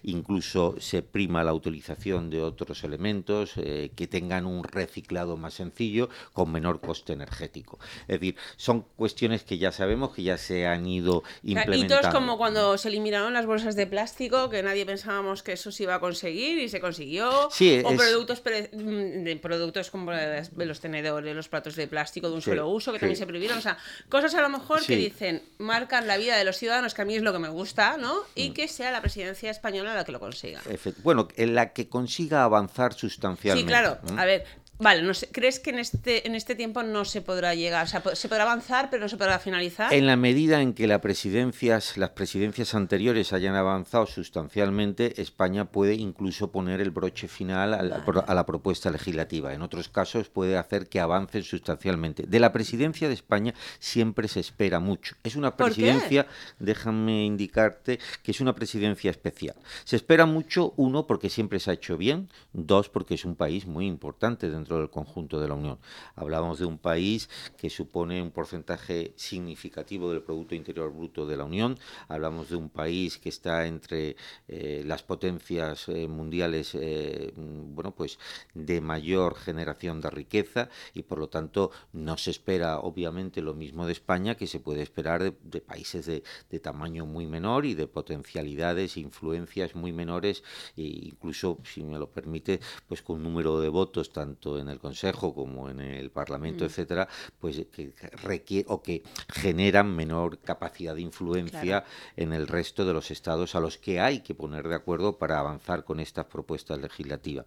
incluso 0.02 0.76
se 0.78 1.02
prima 1.02 1.44
la 1.44 1.52
utilización 1.54 2.30
de 2.30 2.42
otros 2.42 2.84
elementos 2.84 3.52
eh, 3.56 3.90
que 3.96 4.06
tengan 4.06 4.46
un 4.46 4.64
reciclado 4.64 5.36
más 5.36 5.54
sencillo 5.54 6.08
con 6.32 6.50
menor 6.52 6.80
coste 6.80 7.12
energético. 7.12 7.78
Es 8.08 8.20
decir, 8.20 8.36
son 8.56 8.82
cuestiones 8.96 9.42
que 9.44 9.58
ya 9.58 9.72
sabemos 9.72 10.14
que 10.14 10.22
ya 10.22 10.38
se 10.38 10.66
han 10.66 10.86
ido 10.86 11.22
implementando. 11.42 12.00
Hitos 12.00 12.12
como 12.14 12.36
cuando 12.38 12.76
se 12.78 12.88
eliminaron 12.88 13.32
las 13.32 13.46
bolsas 13.46 13.76
de 13.76 13.86
plástico, 13.86 14.50
que 14.50 14.62
nadie 14.62 14.84
pensábamos 14.86 15.42
que 15.42 15.52
eso 15.52 15.72
se 15.72 15.84
iba 15.84 15.94
a 15.94 16.00
conseguir 16.00 16.58
y 16.58 16.68
se 16.68 16.80
consiguió. 16.80 17.48
Sí, 17.50 17.80
o 17.84 17.90
es- 17.90 17.96
productos, 17.96 18.40
pre- 18.40 18.70
mm, 18.72 19.24
de 19.24 19.36
productos 19.40 19.90
como 19.90 20.12
los 20.56 20.80
tenedores, 20.80 21.34
los 21.34 21.48
platos 21.48 21.76
de 21.76 21.86
plástico 21.86 22.28
de 22.28 22.34
un 22.34 22.42
Sí, 22.42 22.50
solo 22.50 22.68
uso, 22.68 22.92
que 22.92 22.98
también 22.98 23.16
se 23.16 23.26
prohibieron. 23.26 23.58
O 23.58 23.62
sea, 23.62 23.78
cosas 24.08 24.34
a 24.34 24.42
lo 24.42 24.48
mejor 24.48 24.84
que 24.84 24.96
dicen, 24.96 25.42
marcan 25.58 26.06
la 26.06 26.16
vida 26.16 26.36
de 26.36 26.44
los 26.44 26.56
ciudadanos, 26.56 26.94
que 26.94 27.02
a 27.02 27.04
mí 27.04 27.14
es 27.14 27.22
lo 27.22 27.32
que 27.32 27.38
me 27.38 27.48
gusta, 27.48 27.96
¿no? 27.96 28.14
Mm. 28.20 28.24
Y 28.34 28.50
que 28.50 28.68
sea 28.68 28.90
la 28.90 29.00
presidencia 29.00 29.39
española 29.48 29.94
la 29.94 30.04
que 30.04 30.12
lo 30.12 30.20
consiga. 30.20 30.60
Efe- 30.64 30.94
Bueno, 31.02 31.28
en 31.36 31.54
la 31.54 31.72
que 31.72 31.88
consiga 31.88 32.44
avanzar 32.44 32.92
Sí, 32.92 33.00
sustancialmente. 33.00 33.70
claro. 33.70 33.98
¿m? 34.08 34.20
A 34.20 34.24
ver, 34.26 34.44
vale, 34.80 35.02
no 35.02 35.14
sé, 35.14 35.28
¿crees 35.30 35.60
que 35.60 35.70
en 35.70 35.78
este, 35.78 36.26
en 36.26 36.34
este 36.34 36.54
tiempo 36.54 36.82
no 36.82 37.04
se 37.04 37.20
podrá 37.20 37.54
llegar? 37.54 37.84
O 37.84 37.88
sea, 37.88 38.02
se 38.14 38.28
podrá 38.28 38.42
avanzar, 38.44 38.90
pero 38.90 39.02
no 39.02 39.08
se 39.08 39.16
podrá 39.16 39.38
finalizar. 39.38 39.92
En 39.92 40.06
la 40.06 40.16
medida 40.16 40.60
en 40.60 40.72
que 40.72 40.86
las 40.86 41.00
presidencias, 41.00 41.96
las 41.96 42.10
presidencias 42.10 42.74
anteriores 42.74 43.32
hayan 43.32 43.54
avanzado 43.54 44.06
sustancialmente, 44.06 45.20
España 45.20 45.66
puede 45.66 45.94
incluso 45.94 46.50
poner 46.50 46.80
el 46.80 46.90
broche 46.90 47.28
final 47.28 47.74
a 47.74 47.82
la, 47.82 48.04
pro- 48.04 48.24
a 48.26 48.34
la 48.34 48.46
propuesta 48.46 48.90
legislativa. 48.90 49.52
En 49.54 49.62
otros 49.62 49.88
casos 49.88 50.28
puede 50.28 50.56
hacer 50.56 50.88
que 50.88 51.00
avancen 51.00 51.42
sustancialmente. 51.42 52.24
De 52.26 52.40
la 52.40 52.52
presidencia 52.52 53.08
de 53.08 53.14
España 53.14 53.54
siempre 53.78 54.28
se 54.28 54.40
espera 54.40 54.80
mucho. 54.80 55.14
Es 55.22 55.36
una 55.36 55.56
presidencia, 55.56 56.26
déjame 56.58 57.24
indicarte, 57.24 57.98
que 58.22 58.30
es 58.30 58.40
una 58.40 58.54
presidencia 58.54 59.10
especial. 59.10 59.56
Se 59.84 59.96
espera 59.96 60.26
mucho, 60.26 60.72
uno, 60.76 61.06
porque 61.06 61.28
siempre 61.28 61.60
se 61.60 61.70
ha 61.70 61.74
hecho 61.74 61.96
bien, 61.96 62.28
dos, 62.52 62.88
porque 62.88 63.14
es 63.14 63.24
un 63.24 63.36
país 63.36 63.66
muy 63.66 63.86
importante 63.86 64.48
dentro 64.50 64.69
del 64.78 64.90
conjunto 64.90 65.40
de 65.40 65.48
la 65.48 65.54
Unión. 65.54 65.78
Hablamos 66.14 66.58
de 66.58 66.66
un 66.66 66.78
país 66.78 67.28
que 67.56 67.70
supone 67.70 68.22
un 68.22 68.30
porcentaje 68.30 69.12
significativo 69.16 70.10
del 70.10 70.22
Producto 70.22 70.54
Interior 70.54 70.92
Bruto 70.92 71.26
de 71.26 71.36
la 71.36 71.44
Unión, 71.44 71.78
hablamos 72.08 72.50
de 72.50 72.56
un 72.56 72.68
país 72.68 73.18
que 73.18 73.28
está 73.28 73.66
entre 73.66 74.16
eh, 74.48 74.82
las 74.86 75.02
potencias 75.02 75.88
eh, 75.88 76.08
mundiales, 76.08 76.74
eh, 76.74 77.32
bueno, 77.36 77.94
pues 77.94 78.18
de 78.54 78.80
mayor 78.80 79.34
generación 79.36 80.00
de 80.00 80.10
riqueza 80.10 80.68
y 80.94 81.02
por 81.02 81.18
lo 81.18 81.28
tanto 81.28 81.70
no 81.92 82.16
se 82.16 82.30
espera 82.30 82.80
obviamente 82.80 83.42
lo 83.42 83.54
mismo 83.54 83.86
de 83.86 83.92
España 83.92 84.36
que 84.36 84.46
se 84.46 84.60
puede 84.60 84.82
esperar 84.82 85.22
de, 85.22 85.60
países 85.60 86.06
de, 86.06 86.22
de 86.50 86.60
tamaño 86.60 87.06
muy 87.06 87.26
menor 87.26 87.66
y 87.66 87.74
de 87.74 87.86
potencialidades, 87.86 88.96
influencias 88.96 89.74
muy 89.74 89.92
menores 89.92 90.42
e 90.76 90.82
incluso, 90.82 91.58
si 91.64 91.82
me 91.82 91.98
lo 91.98 92.10
permite, 92.10 92.60
pues 92.86 93.02
con 93.02 93.22
número 93.22 93.60
de 93.60 93.68
votos 93.68 94.12
tanto 94.12 94.58
en 94.60 94.68
el 94.68 94.78
Consejo 94.78 95.34
como 95.34 95.68
en 95.68 95.80
el 95.80 96.10
Parlamento, 96.10 96.64
Mm. 96.64 96.66
etcétera, 96.66 97.08
pues 97.38 97.66
que 97.72 97.92
requiere 98.22 98.66
o 98.68 98.82
que 98.82 99.02
generan 99.28 99.94
menor 99.94 100.38
capacidad 100.38 100.94
de 100.94 101.00
influencia 101.02 101.84
en 102.16 102.32
el 102.32 102.46
resto 102.46 102.84
de 102.84 102.92
los 102.92 103.10
estados 103.10 103.54
a 103.54 103.60
los 103.60 103.78
que 103.78 104.00
hay 104.00 104.20
que 104.20 104.34
poner 104.34 104.68
de 104.68 104.74
acuerdo 104.74 105.18
para 105.18 105.38
avanzar 105.38 105.84
con 105.84 106.00
estas 106.00 106.26
propuestas 106.26 106.80
legislativas. 106.80 107.46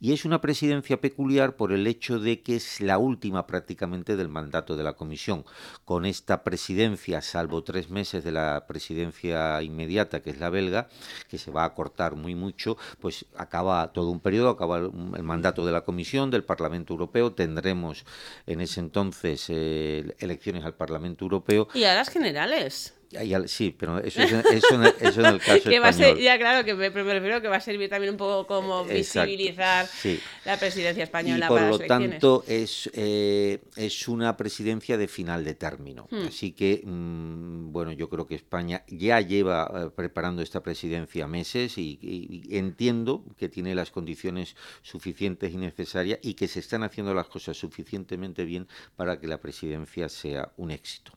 Y 0.00 0.12
es 0.12 0.24
una 0.24 0.40
presidencia 0.40 1.00
peculiar 1.00 1.56
por 1.56 1.72
el 1.72 1.86
hecho 1.86 2.18
de 2.18 2.42
que 2.42 2.56
es 2.56 2.80
la 2.80 2.98
última 2.98 3.46
prácticamente 3.46 4.16
del 4.16 4.28
mandato 4.28 4.76
de 4.76 4.84
la 4.84 4.94
Comisión. 4.94 5.44
Con 5.84 6.06
esta 6.06 6.42
presidencia, 6.44 7.22
salvo 7.22 7.64
tres 7.64 7.90
meses 7.90 8.24
de 8.24 8.32
la 8.32 8.66
presidencia 8.66 9.62
inmediata, 9.62 10.20
que 10.20 10.30
es 10.30 10.38
la 10.38 10.50
belga, 10.50 10.88
que 11.28 11.38
se 11.38 11.50
va 11.50 11.64
a 11.64 11.74
cortar 11.74 12.14
muy 12.16 12.34
mucho, 12.34 12.76
pues 13.00 13.26
acaba 13.36 13.92
todo 13.92 14.10
un 14.10 14.20
periodo, 14.20 14.50
acaba 14.50 14.78
el 14.78 14.90
el 15.16 15.22
mandato 15.22 15.64
de 15.64 15.72
la 15.72 15.82
Comisión, 15.82 16.30
del 16.30 16.44
Parlamento 16.50 16.94
Europeo, 16.94 17.32
tendremos 17.32 18.04
en 18.44 18.60
ese 18.60 18.80
entonces 18.80 19.46
eh, 19.50 20.16
elecciones 20.18 20.64
al 20.64 20.74
Parlamento 20.74 21.24
Europeo. 21.24 21.68
Y 21.74 21.84
a 21.84 21.94
las 21.94 22.08
generales. 22.08 22.99
Sí, 23.46 23.74
pero 23.76 23.98
eso, 23.98 24.22
es, 24.22 24.32
eso, 24.32 24.74
en, 24.76 24.84
el, 24.84 24.94
eso 25.00 25.20
en 25.20 25.26
el 25.26 25.40
caso 25.40 25.68
que 25.68 25.80
va 25.80 25.88
a 25.88 25.92
ser, 25.92 26.16
ya 26.18 26.38
claro, 26.38 26.64
que 26.64 26.74
me, 26.74 26.90
me 26.90 27.02
refiero 27.14 27.42
que 27.42 27.48
va 27.48 27.56
a 27.56 27.60
servir 27.60 27.90
también 27.90 28.12
un 28.12 28.16
poco 28.16 28.46
como 28.46 28.86
Exacto, 28.88 29.26
visibilizar 29.26 29.86
sí. 29.86 30.20
la 30.44 30.56
presidencia 30.58 31.02
española 31.02 31.46
y 31.46 31.48
por 31.48 31.58
para 31.58 31.70
lo 31.70 31.78
las 31.78 31.88
tanto 31.88 32.44
es, 32.46 32.88
eh, 32.94 33.62
es 33.76 34.06
una 34.06 34.36
presidencia 34.36 34.96
de 34.96 35.08
final 35.08 35.44
de 35.44 35.54
término. 35.54 36.06
Hmm. 36.10 36.26
Así 36.28 36.52
que, 36.52 36.82
mm, 36.84 37.72
bueno, 37.72 37.90
yo 37.92 38.08
creo 38.08 38.26
que 38.28 38.36
España 38.36 38.84
ya 38.86 39.20
lleva 39.20 39.70
eh, 39.74 39.90
preparando 39.94 40.40
esta 40.42 40.62
presidencia 40.62 41.26
meses 41.26 41.78
y, 41.78 41.98
y- 42.00 42.42
y 42.48 42.56
entiendo 42.58 43.24
que 43.36 43.48
tiene 43.48 43.74
las 43.74 43.90
condiciones 43.90 44.54
suficientes 44.82 45.52
y 45.52 45.56
necesarias 45.56 46.20
y 46.22 46.34
que 46.34 46.46
se 46.46 46.60
están 46.60 46.84
haciendo 46.84 47.12
las 47.12 47.26
cosas 47.26 47.56
suficientemente 47.56 48.44
bien 48.44 48.68
para 48.94 49.18
que 49.18 49.26
la 49.26 49.40
presidencia 49.40 50.08
sea 50.08 50.52
un 50.56 50.70
éxito. 50.70 51.12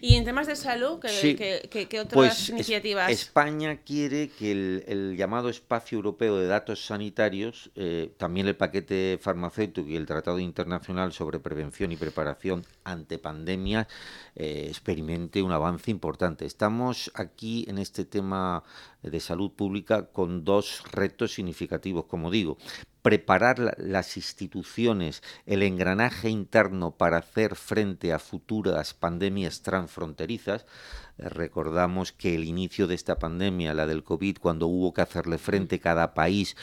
Y 0.00 0.14
en 0.16 0.24
temas 0.24 0.46
de 0.46 0.56
salud, 0.56 0.98
¿qué, 1.00 1.08
Sí. 1.08 1.34
qué- 1.36 1.68
qué- 1.70 1.86
qué 1.88 2.00
otras 2.00 2.14
Pues 2.14 2.32
es- 2.40 2.48
iniciativas? 2.50 3.10
España 3.10 3.76
quiere 3.78 4.28
que 4.28 4.52
el, 4.52 4.84
el 4.86 5.16
llamado 5.16 5.48
espacio 5.48 5.96
europeo 5.96 6.36
de 6.38 6.46
datos 6.46 6.84
sanitarios, 6.86 7.70
eh, 7.74 8.12
también 8.16 8.46
el 8.46 8.56
paquete 8.56 9.18
farmacéutico 9.20 9.88
y 9.88 9.96
el 9.96 10.06
Tratado 10.06 10.38
Internacional 10.38 11.12
sobre 11.12 11.38
Prevención 11.40 11.92
y 11.92 11.96
Preparación 11.96 12.64
ante 12.84 13.18
pandemias, 13.18 13.86
eh, 14.34 14.66
experimente 14.68 15.42
un 15.42 15.52
avance 15.52 15.90
importante. 15.90 16.44
Estamos 16.46 17.10
aquí 17.14 17.64
en 17.68 17.78
este 17.78 18.04
tema 18.04 18.62
de 19.02 19.20
salud 19.20 19.50
pública 19.52 20.06
con 20.06 20.44
dos 20.44 20.82
retos 20.92 21.32
significativos, 21.34 22.04
como 22.06 22.30
digo 22.30 22.58
preparar 23.10 23.60
la- 23.60 23.74
las 23.78 24.16
instituciones, 24.16 25.22
el 25.46 25.62
engranaje 25.62 26.28
interno 26.28 26.90
para 26.96 27.18
hacer 27.18 27.54
frente 27.54 28.12
a 28.12 28.18
futuras 28.18 28.94
pandemias 28.94 29.62
transfronterizas. 29.62 30.66
Eh, 31.18 31.28
Recordamos 31.28 32.10
que 32.10 32.34
el 32.34 32.42
inicio 32.44 32.88
de 32.88 32.96
esta 32.96 33.16
pandemia, 33.18 33.74
la 33.74 33.86
del 33.86 34.02
COVID, 34.02 34.38
cuando 34.38 34.66
hubo 34.66 34.92
que 34.92 35.02
hacerle 35.02 35.38
frente, 35.38 35.78
cada 35.78 36.14
país 36.14 36.56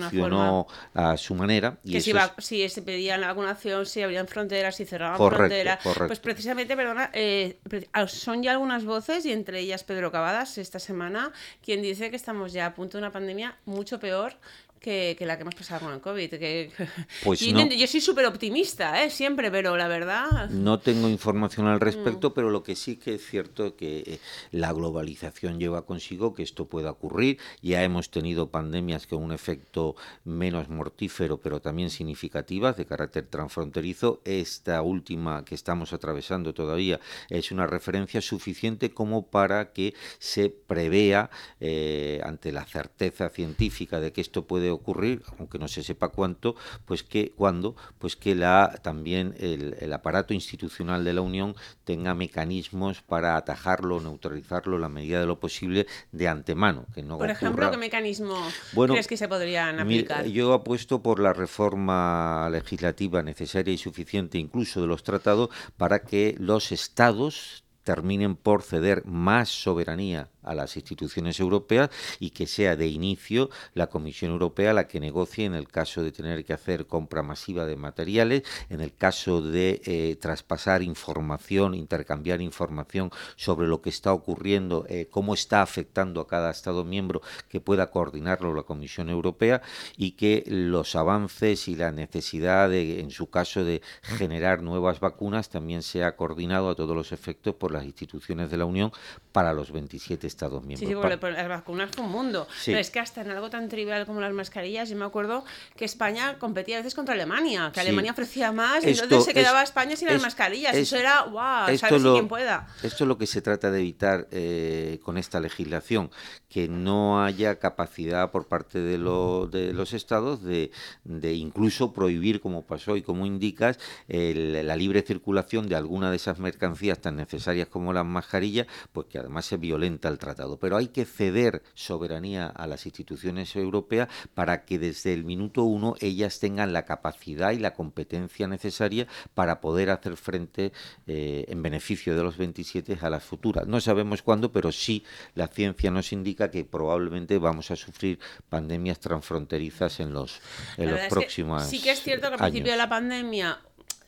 funcionó 0.00 0.66
a 0.94 1.16
su 1.18 1.34
manera. 1.34 1.78
Y 1.84 1.92
que 1.92 2.00
si, 2.00 2.10
es- 2.10 2.16
va- 2.16 2.34
si 2.38 2.66
se 2.70 2.80
pedían 2.80 3.20
la 3.20 3.26
vacunación, 3.28 3.84
si 3.84 4.00
abrían 4.00 4.26
fronteras, 4.26 4.76
si 4.76 4.86
cerraban 4.86 5.18
fronteras. 5.36 5.78
Pues 6.06 6.18
precisamente, 6.18 6.76
perdona, 6.76 7.10
eh, 7.12 7.58
ah, 7.92 8.08
son 8.08 8.42
ya 8.42 8.52
algunas 8.52 8.86
voces, 8.86 9.26
y 9.26 9.32
entre 9.32 9.60
ellas 9.60 9.84
Pedro 9.84 10.10
Cavadas 10.10 10.56
esta 10.56 10.78
semana, 10.78 11.30
quien 11.62 11.82
dice 11.82 12.08
que 12.08 12.16
estamos 12.16 12.54
ya 12.54 12.64
a 12.66 12.74
punto 12.74 12.96
de 12.96 13.02
una 13.02 13.12
pandemia 13.12 13.58
mucho 13.66 14.00
peor 14.00 14.32
que, 14.80 15.14
que 15.18 15.26
la 15.26 15.36
que 15.36 15.42
hemos 15.42 15.54
pasado 15.54 15.86
con 15.86 15.92
el 15.94 16.00
COVID. 16.00 16.30
Que, 16.30 16.70
Pues 17.24 17.40
yo, 17.40 17.52
no. 17.52 17.66
yo 17.68 17.86
soy 17.86 18.00
súper 18.00 18.26
optimista, 18.26 19.02
¿eh? 19.04 19.10
siempre, 19.10 19.50
pero 19.50 19.76
la 19.76 19.88
verdad... 19.88 20.48
No 20.50 20.78
tengo 20.80 21.08
información 21.08 21.66
al 21.66 21.76
Mm. 21.76 21.82
respecto, 21.82 22.34
pero 22.34 22.50
lo 22.50 22.62
que 22.62 22.74
sí 22.76 22.96
que 22.96 23.14
es 23.14 23.26
cierto 23.26 23.76
que 23.76 23.98
eh, 24.06 24.18
la 24.50 24.72
globalización 24.72 25.58
lleva 25.60 25.84
consigo 25.86 26.34
que 26.34 26.42
esto 26.42 26.66
pueda 26.66 26.90
ocurrir. 26.90 27.38
Ya 27.62 27.82
hemos 27.84 28.10
tenido 28.10 28.50
pandemias 28.50 29.06
con 29.06 29.22
un 29.22 29.32
efecto 29.32 29.96
menos 30.24 30.68
mortífero, 30.68 31.38
pero 31.40 31.60
también 31.60 31.90
significativas 31.90 32.76
de 32.76 32.86
carácter 32.86 33.26
transfronterizo. 33.26 34.20
Esta 34.24 34.80
última 34.82 35.44
que 35.44 35.54
estamos 35.54 35.92
atravesando 35.92 36.54
todavía 36.54 37.00
es 37.28 37.50
una 37.52 37.66
referencia 37.66 38.20
suficiente 38.20 38.90
como 38.90 39.26
para 39.26 39.72
que 39.72 39.94
se 40.18 40.48
prevea 40.50 41.30
eh, 41.60 42.20
ante 42.24 42.52
la 42.52 42.64
certeza 42.64 43.28
científica 43.28 44.00
de 44.00 44.12
que 44.12 44.20
esto 44.20 44.46
puede 44.46 44.69
ocurrir, 44.70 45.22
aunque 45.38 45.58
no 45.58 45.68
se 45.68 45.82
sepa 45.82 46.08
cuánto, 46.08 46.56
pues 46.84 47.02
que 47.02 47.32
cuándo, 47.32 47.76
pues 47.98 48.16
que 48.16 48.34
la 48.34 48.78
también 48.82 49.34
el, 49.38 49.76
el 49.80 49.92
aparato 49.92 50.34
institucional 50.34 51.04
de 51.04 51.12
la 51.12 51.20
Unión 51.20 51.54
tenga 51.84 52.14
mecanismos 52.14 53.02
para 53.02 53.36
atajarlo, 53.36 54.00
neutralizarlo 54.00 54.76
en 54.76 54.82
la 54.82 54.88
medida 54.88 55.20
de 55.20 55.26
lo 55.26 55.40
posible 55.40 55.86
de 56.12 56.28
antemano, 56.28 56.86
que 56.94 57.02
no 57.02 57.18
Por 57.18 57.30
ejemplo, 57.30 57.70
¿qué 57.70 57.76
mecanismo 57.76 58.36
Bueno, 58.72 58.94
crees 58.94 59.06
que 59.06 59.16
se 59.16 59.28
podrían 59.28 59.80
aplicar? 59.80 60.26
yo 60.26 60.52
apuesto 60.52 61.02
por 61.02 61.20
la 61.20 61.32
reforma 61.32 62.48
legislativa 62.50 63.22
necesaria 63.22 63.72
y 63.72 63.78
suficiente, 63.78 64.38
incluso 64.38 64.80
de 64.80 64.86
los 64.86 65.02
tratados, 65.02 65.50
para 65.76 66.00
que 66.00 66.36
los 66.38 66.72
estados 66.72 67.64
terminen 67.82 68.36
por 68.36 68.62
ceder 68.62 69.04
más 69.06 69.48
soberanía 69.48 70.28
a 70.42 70.54
las 70.54 70.76
instituciones 70.76 71.40
europeas 71.40 71.90
y 72.18 72.30
que 72.30 72.46
sea 72.46 72.76
de 72.76 72.86
inicio 72.86 73.50
la 73.74 73.88
Comisión 73.88 74.32
Europea 74.32 74.72
la 74.72 74.86
que 74.86 75.00
negocie 75.00 75.44
en 75.44 75.54
el 75.54 75.68
caso 75.68 76.02
de 76.02 76.12
tener 76.12 76.44
que 76.44 76.52
hacer 76.52 76.86
compra 76.86 77.22
masiva 77.22 77.66
de 77.66 77.76
materiales, 77.76 78.42
en 78.68 78.80
el 78.80 78.94
caso 78.94 79.42
de 79.42 79.80
eh, 79.84 80.16
traspasar 80.20 80.82
información, 80.82 81.74
intercambiar 81.74 82.40
información 82.40 83.10
sobre 83.36 83.68
lo 83.68 83.80
que 83.80 83.90
está 83.90 84.12
ocurriendo, 84.12 84.86
eh, 84.88 85.08
cómo 85.10 85.34
está 85.34 85.62
afectando 85.62 86.20
a 86.20 86.26
cada 86.26 86.50
Estado 86.50 86.84
miembro, 86.84 87.22
que 87.48 87.60
pueda 87.60 87.90
coordinarlo 87.90 88.54
la 88.54 88.62
Comisión 88.62 89.08
Europea 89.08 89.62
y 89.96 90.12
que 90.12 90.44
los 90.46 90.96
avances 90.96 91.68
y 91.68 91.76
la 91.76 91.92
necesidad, 91.92 92.68
de, 92.68 93.00
en 93.00 93.10
su 93.10 93.30
caso, 93.30 93.64
de 93.64 93.82
generar 94.02 94.62
nuevas 94.62 95.00
vacunas 95.00 95.48
también 95.48 95.82
sea 95.82 96.16
coordinado 96.16 96.70
a 96.70 96.74
todos 96.74 96.96
los 96.96 97.12
efectos 97.12 97.54
por 97.54 97.72
las 97.72 97.84
instituciones 97.84 98.50
de 98.50 98.56
la 98.56 98.64
Unión 98.64 98.92
para 99.32 99.52
los 99.52 99.72
27 99.72 100.26
Estados 100.30 100.62
Sí, 100.62 100.66
miembros. 100.68 100.88
sí, 100.88 100.94
Pa- 100.94 101.00
porque 101.02 101.18
por 101.18 101.32
las 101.32 101.48
vacunas 101.48 101.90
fue 101.94 102.04
un 102.04 102.10
mundo. 102.12 102.46
Sí. 102.58 102.70
Pero 102.70 102.78
es 102.78 102.90
que 102.90 103.00
hasta 103.00 103.20
en 103.20 103.30
algo 103.30 103.50
tan 103.50 103.68
trivial 103.68 104.06
como 104.06 104.20
las 104.20 104.32
mascarillas, 104.32 104.88
yo 104.88 104.96
me 104.96 105.04
acuerdo 105.04 105.44
que 105.76 105.84
España 105.84 106.38
competía 106.38 106.76
a 106.76 106.78
veces 106.80 106.94
contra 106.94 107.14
Alemania, 107.14 107.70
que 107.74 107.80
Sí. 107.80 107.86
Alemania 107.86 108.12
ofrecía 108.12 108.52
más 108.52 108.84
y 108.84 108.90
entonces 108.90 109.24
se 109.24 109.30
es- 109.30 109.34
quedaba 109.36 109.62
España 109.62 109.96
sin 109.96 110.08
las 110.08 110.22
mascarillas. 110.22 110.74
es- 110.74 110.82
Eso 110.88 110.96
era, 110.96 111.24
wow, 111.24 111.68
esto 111.68 111.86
sabes 111.88 112.02
lo- 112.02 112.12
quien 112.14 112.28
pueda. 112.28 112.66
Esto 112.82 113.04
es 113.04 113.08
lo 113.08 113.18
que 113.18 113.26
se 113.26 113.42
trata 113.42 113.70
de 113.70 113.80
evitar 113.80 114.28
eh, 114.30 115.00
con 115.02 115.18
esta 115.18 115.40
legislación, 115.40 116.10
que 116.48 116.68
no 116.68 117.22
haya 117.22 117.58
capacidad 117.58 118.30
por 118.30 118.46
parte 118.48 118.78
de, 118.80 118.98
lo- 118.98 119.46
de 119.46 119.72
los 119.72 119.92
estados 119.92 120.42
de, 120.42 120.70
de 121.04 121.32
incluso 121.34 121.92
prohibir, 121.92 122.40
como 122.40 122.62
pasó 122.66 122.96
y 122.96 123.02
como 123.02 123.26
indicas, 123.26 123.78
el- 124.08 124.66
la 124.66 124.76
libre 124.76 125.02
circulación 125.02 125.68
de 125.68 125.76
alguna 125.76 126.10
de 126.10 126.16
esas 126.16 126.38
mercancías 126.38 127.00
tan 127.00 127.16
necesarias 127.16 127.68
como 127.68 127.92
las 127.92 128.04
mascarillas, 128.06 128.66
pues 128.92 129.06
que 129.06 129.18
además 129.18 129.44
se 129.46 129.56
violenta 129.56 130.08
el 130.08 130.18
tratado. 130.20 130.58
Pero 130.58 130.76
hay 130.76 130.88
que 130.88 131.04
ceder 131.04 131.62
soberanía 131.74 132.46
a 132.46 132.68
las 132.68 132.86
instituciones 132.86 133.56
europeas 133.56 134.08
para 134.34 134.64
que 134.64 134.78
desde 134.78 135.12
el 135.12 135.24
minuto 135.24 135.64
uno 135.64 135.96
ellas 136.00 136.38
tengan 136.38 136.72
la 136.72 136.84
capacidad 136.84 137.50
y 137.50 137.58
la 137.58 137.74
competencia 137.74 138.46
necesaria 138.46 139.08
para 139.34 139.60
poder 139.60 139.90
hacer 139.90 140.16
frente 140.16 140.72
eh, 141.08 141.44
en 141.48 141.60
beneficio 141.60 142.16
de 142.16 142.22
los 142.22 142.36
27 142.36 142.98
a 143.00 143.10
las 143.10 143.24
futuras. 143.24 143.66
No 143.66 143.80
sabemos 143.80 144.22
cuándo, 144.22 144.52
pero 144.52 144.70
sí 144.70 145.04
la 145.34 145.48
ciencia 145.48 145.90
nos 145.90 146.12
indica 146.12 146.50
que 146.50 146.64
probablemente 146.64 147.38
vamos 147.38 147.70
a 147.72 147.76
sufrir 147.76 148.20
pandemias 148.48 149.00
transfronterizas 149.00 149.98
en 150.00 150.12
los, 150.12 150.40
en 150.76 150.84
los 150.86 150.94
verdad 150.94 151.06
es 151.06 151.08
que 151.08 151.20
próximos 151.20 151.64
sí 151.64 151.80
que 151.80 151.90
es 151.90 152.02
cierto 152.02 152.28
que 152.28 152.34
al 152.34 152.34
años. 152.34 152.50
principio 152.50 152.72
de 152.72 152.78
la 152.78 152.88
pandemia 152.88 153.58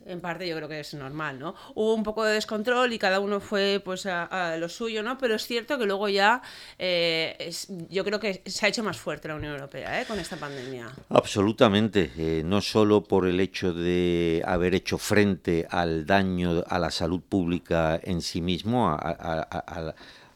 en 0.07 0.21
parte 0.21 0.47
yo 0.49 0.57
creo 0.57 0.69
que 0.69 0.81
es 0.81 0.95
normal, 0.95 1.39
¿no? 1.39 1.55
Hubo 1.75 1.95
un 1.95 2.03
poco 2.03 2.25
de 2.25 2.35
descontrol 2.35 2.93
y 2.93 2.99
cada 2.99 3.21
uno 3.21 3.41
fue 3.41 3.81
pues 3.85 4.07
a, 4.07 4.57
lo 4.59 4.69
suyo, 4.69 5.03
¿no? 5.03 5.19
Pero 5.19 5.35
es 5.35 5.47
cierto 5.47 5.79
que 5.79 5.87
luego 5.87 6.09
ya 6.09 6.43
eh, 6.79 7.37
es- 7.39 7.69
yo 7.89 8.05
creo 8.05 8.19
que 8.21 8.43
se 8.47 8.67
ha 8.67 8.69
hecho 8.69 8.83
más 8.83 8.97
fuerte 8.99 9.29
la 9.29 9.35
Unión 9.37 9.53
Europea, 9.55 10.01
¿eh? 10.01 10.05
Con 10.07 10.19
esta 10.19 10.37
pandemia. 10.37 10.89
Absolutamente, 11.09 12.11
eh, 12.17 12.43
no 12.45 12.61
solo 12.61 13.03
por 13.05 13.27
el 13.27 13.41
hecho 13.41 13.73
de 13.73 14.43
haber 14.47 14.75
hecho 14.75 14.99
frente 14.99 15.67
al 15.71 16.05
daño 16.07 16.63
a 16.69 16.79
la 16.79 16.91
salud 16.91 17.21
pública 17.21 17.99
en 18.03 18.21
sí 18.21 18.41
mismo, 18.41 18.89
a, 18.91 18.95
a- 18.97 19.49
a- 19.51 19.95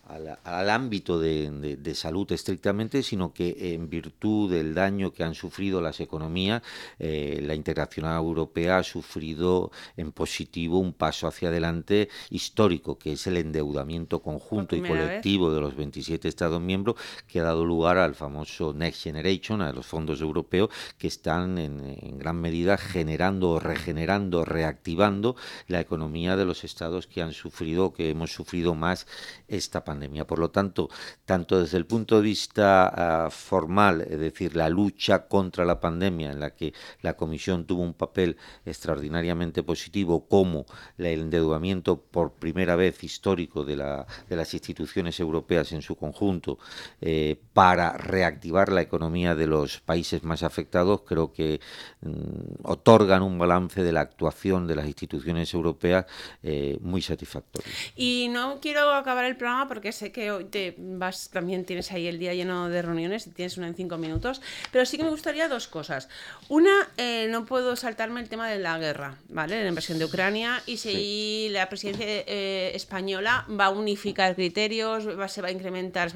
al, 0.08 0.70
ámbito 0.70 1.18
de, 1.18 1.92
salud 1.94 2.30
estrictamente, 2.30 3.02
sino 3.02 3.32
que 3.32 3.74
en 3.74 3.90
virtud 3.90 4.50
del 4.50 4.74
daño 4.74 5.12
que 5.12 5.24
han 5.24 5.34
sufrido 5.34 5.80
las 5.80 6.00
economías, 6.00 6.62
eh, 6.98 7.40
la 7.42 7.54
integración 7.54 8.06
europea 8.06 8.78
ha 8.78 8.82
sufrido 8.82 9.70
en 9.96 10.12
positivo 10.12 10.78
un 10.78 10.92
paso 10.92 11.26
hacia 11.26 11.48
adelante 11.48 12.08
histórico, 12.30 12.98
que 12.98 13.12
es 13.12 13.26
el 13.26 13.36
endeudamiento 13.36 14.22
conjunto 14.22 14.76
y 14.76 14.82
colectivo 14.82 15.52
de 15.52 15.60
los 15.60 15.74
27 15.76 16.28
Estados 16.28 16.60
miembros, 16.60 16.96
que 17.26 17.40
ha 17.40 17.44
dado 17.44 17.64
lugar 17.64 17.98
al 17.98 18.14
famoso 18.14 18.72
Next 18.72 19.02
Generation, 19.02 19.60
a 19.60 19.72
los 19.72 19.86
fondos 19.86 20.20
europeos, 20.20 20.70
que 20.98 21.08
están 21.08 21.58
en, 21.58 22.18
gran 22.18 22.40
medida 22.40 22.76
generando, 22.76 23.58
regenerando, 23.58 24.44
reactivando 24.44 25.36
la 25.66 25.80
economía 25.80 26.36
de 26.36 26.44
los 26.44 26.64
estados 26.64 27.06
que 27.06 27.22
han 27.22 27.32
sufrido, 27.32 27.92
que 27.92 28.10
hemos 28.10 28.32
sufrido 28.32 28.74
más 28.74 29.06
esta 29.48 29.84
pandemia. 29.84 29.95
Por 30.26 30.38
lo 30.38 30.50
tanto, 30.50 30.88
tanto 31.24 31.60
desde 31.60 31.78
el 31.78 31.86
punto 31.86 32.16
de 32.16 32.22
vista 32.22 33.26
ah, 33.26 33.30
formal, 33.30 34.02
es 34.02 34.18
decir, 34.18 34.56
la 34.56 34.68
lucha 34.68 35.26
contra 35.26 35.64
la 35.64 35.80
pandemia, 35.80 36.32
en 36.32 36.40
la 36.40 36.50
que 36.50 36.72
la 37.02 37.14
Comisión 37.14 37.66
tuvo 37.66 37.82
un 37.82 37.94
papel 37.94 38.36
extraordinariamente 38.64 39.62
positivo, 39.62 40.26
como 40.28 40.66
el 40.98 41.06
endeudamiento 41.20 42.00
por 42.00 42.32
primera 42.32 42.76
vez 42.76 43.02
histórico 43.04 43.64
de, 43.64 43.76
la, 43.76 44.06
de 44.28 44.36
las 44.36 44.52
instituciones 44.54 45.18
europeas 45.20 45.72
en 45.72 45.82
su 45.82 45.96
conjunto, 45.96 46.58
eh, 47.00 47.36
para 47.52 47.92
reactivar 47.92 48.70
la 48.70 48.82
economía 48.82 49.34
de 49.34 49.46
los 49.46 49.80
países 49.80 50.22
más 50.22 50.42
afectados, 50.42 51.02
creo 51.06 51.32
que 51.32 51.60
mm, 52.02 52.64
otorgan 52.64 53.22
un 53.22 53.38
balance 53.38 53.82
de 53.82 53.92
la 53.92 54.00
actuación 54.00 54.66
de 54.66 54.76
las 54.76 54.86
instituciones 54.86 55.52
europeas 55.54 56.06
eh, 56.42 56.78
muy 56.80 57.02
satisfactorio. 57.02 57.70
Y 57.94 58.28
no 58.30 58.58
quiero 58.60 58.90
acabar 58.92 59.24
el 59.24 59.36
programa 59.36 59.68
porque 59.68 59.85
sé 59.92 60.12
que 60.12 60.30
hoy 60.30 60.44
te 60.44 60.74
vas, 60.78 61.30
también 61.30 61.64
tienes 61.64 61.92
ahí 61.92 62.06
el 62.06 62.18
día 62.18 62.34
lleno 62.34 62.68
de 62.68 62.82
reuniones 62.82 63.26
y 63.26 63.30
tienes 63.30 63.56
una 63.56 63.68
en 63.68 63.74
cinco 63.74 63.96
minutos, 63.98 64.40
pero 64.72 64.86
sí 64.86 64.96
que 64.96 65.04
me 65.04 65.10
gustaría 65.10 65.48
dos 65.48 65.68
cosas. 65.68 66.08
Una, 66.48 66.88
eh, 66.96 67.28
no 67.30 67.44
puedo 67.44 67.76
saltarme 67.76 68.20
el 68.20 68.28
tema 68.28 68.48
de 68.48 68.58
la 68.58 68.78
guerra, 68.78 69.16
¿vale? 69.28 69.62
La 69.62 69.68
invasión 69.68 69.98
de 69.98 70.04
Ucrania 70.04 70.62
y 70.66 70.76
si 70.76 71.48
la 71.50 71.68
presidencia 71.68 72.06
eh, 72.06 72.72
española 72.74 73.46
va 73.48 73.66
a 73.66 73.70
unificar 73.70 74.34
criterios, 74.34 75.08
va, 75.18 75.28
se 75.28 75.42
va 75.42 75.48
a 75.48 75.50
incrementar 75.50 76.12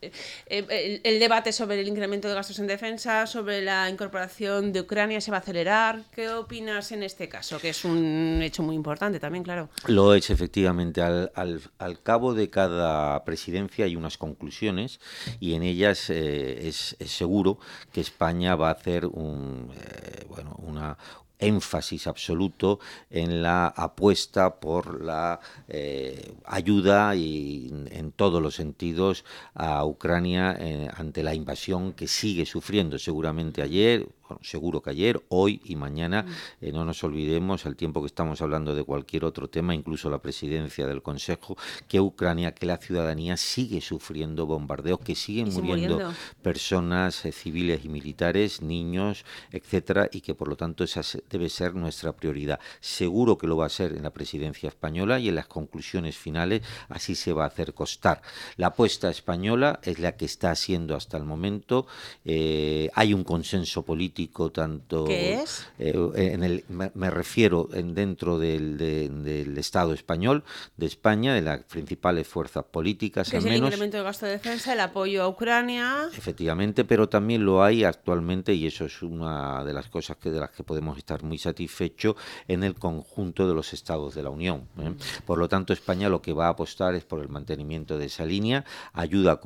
eh, 0.00 1.00
el, 1.04 1.18
debate 1.18 1.52
sobre 1.52 1.80
el 1.80 1.88
incremento 1.88 2.28
de 2.28 2.34
gastos 2.34 2.58
en 2.58 2.66
defensa, 2.66 3.26
sobre 3.26 3.62
la 3.62 3.88
incorporación 3.88 4.72
de 4.72 4.80
Ucrania 4.80 5.20
se 5.20 5.30
va 5.30 5.38
a 5.38 5.40
acelerar. 5.40 6.02
¿Qué 6.12 6.28
opinas 6.30 6.92
en 6.92 7.02
este 7.02 7.28
caso? 7.28 7.58
Que 7.58 7.70
es 7.70 7.84
un 7.84 8.40
hecho 8.42 8.62
muy 8.62 8.74
importante 8.74 9.20
también, 9.20 9.44
claro. 9.44 9.68
Lo 9.86 10.14
es 10.14 10.30
efectivamente. 10.30 11.02
Al, 11.02 11.30
al, 11.34 11.60
al 11.78 12.02
cabo 12.02 12.34
de 12.34 12.50
cada 12.50 13.13
presidencia 13.22 13.84
hay 13.84 13.94
unas 13.94 14.16
conclusiones 14.16 14.98
y 15.38 15.54
en 15.54 15.62
ellas 15.62 16.10
eh, 16.10 16.66
es, 16.66 16.96
seguro 17.06 17.58
que 17.92 18.00
España 18.00 18.56
va 18.56 18.68
a 18.68 18.72
hacer 18.72 19.06
un, 19.06 19.70
eh, 19.76 20.24
bueno, 20.28 20.56
una, 20.58 20.96
énfasis 21.36 22.06
absoluto 22.06 22.78
en 23.10 23.42
la 23.42 23.66
apuesta 23.66 24.60
por 24.60 25.02
la 25.02 25.40
eh, 25.68 26.32
ayuda 26.44 27.14
y 27.16 27.70
en 27.90 28.12
todos 28.12 28.40
los 28.40 28.54
sentidos 28.54 29.24
a 29.52 29.84
Ucrania 29.84 30.56
ante 30.96 31.22
la 31.22 31.34
invasión 31.34 31.92
que 31.92 32.06
sigue 32.06 32.46
sufriendo. 32.46 32.98
Seguramente 32.98 33.60
ayer, 33.60 34.06
seguro 34.42 34.82
que 34.82 34.90
ayer, 34.90 35.22
hoy 35.28 35.60
y 35.64 35.76
mañana, 35.76 36.22
mm. 36.22 36.64
eh, 36.64 36.72
no 36.72 36.84
nos 36.84 37.02
olvidemos, 37.04 37.66
al 37.66 37.76
tiempo 37.76 38.00
que 38.00 38.06
estamos 38.06 38.40
hablando 38.42 38.74
de 38.74 38.84
cualquier 38.84 39.24
otro 39.24 39.48
tema, 39.48 39.74
incluso 39.74 40.10
la 40.10 40.18
presidencia 40.18 40.86
del 40.86 41.02
Consejo, 41.02 41.56
que 41.88 42.00
Ucrania, 42.00 42.54
que 42.54 42.66
la 42.66 42.78
ciudadanía 42.78 43.36
sigue 43.36 43.80
sufriendo 43.80 44.46
bombardeos, 44.46 45.00
que 45.00 45.14
siguen 45.14 45.52
muriendo, 45.52 46.12
personas 46.42 47.24
eh, 47.24 47.32
civiles 47.32 47.84
y 47.84 47.88
militares, 47.88 48.62
niños, 48.62 49.24
etcétera, 49.50 50.08
y 50.10 50.20
que 50.20 50.34
por 50.34 50.48
lo 50.48 50.56
tanto 50.56 50.84
esa 50.84 51.02
debe 51.30 51.48
ser 51.48 51.74
nuestra 51.74 52.12
prioridad. 52.12 52.60
Seguro 52.80 53.36
que 53.36 53.46
lo 53.46 53.56
va 53.56 53.66
a 53.66 53.70
ser 53.70 53.92
en 53.92 54.02
la 54.02 54.12
presidencia 54.12 54.68
española 54.68 55.18
y 55.18 55.28
en 55.28 55.34
las 55.34 55.46
conclusiones 55.46 56.16
finales 56.16 56.62
así 56.88 57.14
se 57.14 57.32
va 57.32 57.44
a 57.44 57.48
hacer 57.48 57.74
costar. 57.74 58.22
La 58.56 58.68
apuesta 58.68 59.10
española 59.10 59.80
es 59.82 59.98
la 59.98 60.16
que 60.16 60.24
está 60.24 60.50
haciendo 60.50 60.96
hasta 60.96 61.16
el 61.16 61.24
momento. 61.24 61.86
Eh, 62.24 62.90
hay 62.94 63.12
un 63.12 63.24
consenso 63.24 63.82
político 63.82 64.13
tanto 64.52 65.06
eh, 65.08 65.44
en 65.78 66.44
el 66.44 66.64
me, 66.68 67.10
refiero 67.10 67.68
en, 67.72 67.94
dentro 67.94 68.38
del, 68.38 68.78
del, 68.78 69.58
Estado 69.58 69.92
español 69.92 70.44
de 70.76 70.86
España 70.86 71.34
de 71.34 71.42
las 71.42 71.62
principales 71.64 72.26
fuerzas 72.26 72.64
políticas 72.64 73.30
que 73.30 73.38
es 73.38 73.44
el 73.44 73.56
incremento 73.56 73.96
del 73.96 74.04
gasto 74.04 74.26
de 74.26 74.32
defensa 74.32 74.72
el 74.72 74.80
apoyo 74.80 75.22
a 75.22 75.28
Ucrania 75.28 76.08
efectivamente 76.16 76.84
pero 76.84 77.08
también 77.08 77.44
lo 77.44 77.62
hay 77.62 77.84
actualmente 77.84 78.54
y 78.54 78.66
eso 78.66 78.84
es 78.84 79.02
una 79.02 79.64
de 79.64 79.72
las 79.72 79.88
cosas 79.88 80.16
que 80.16 80.30
de 80.30 80.40
las 80.40 80.50
que 80.50 80.62
podemos 80.62 80.96
estar 80.96 81.22
muy 81.22 81.38
satisfechos 81.38 82.14
en 82.46 82.62
el 82.62 82.74
conjunto 82.74 83.48
de 83.48 83.54
los 83.54 83.72
estados 83.72 84.14
de 84.14 84.22
la 84.22 84.30
Unión 84.30 84.68
¿eh? 84.78 84.90
mm. 84.90 84.96
por 85.26 85.38
lo 85.38 85.48
tanto 85.48 85.72
España 85.72 86.08
lo 86.08 86.22
que 86.22 86.32
va 86.32 86.46
a 86.46 86.50
apostar 86.50 86.94
es 86.94 87.04
por 87.04 87.20
el 87.20 87.28
mantenimiento 87.28 87.98
de 87.98 88.06
esa 88.06 88.24
línea 88.24 88.64
ayuda 88.92 89.40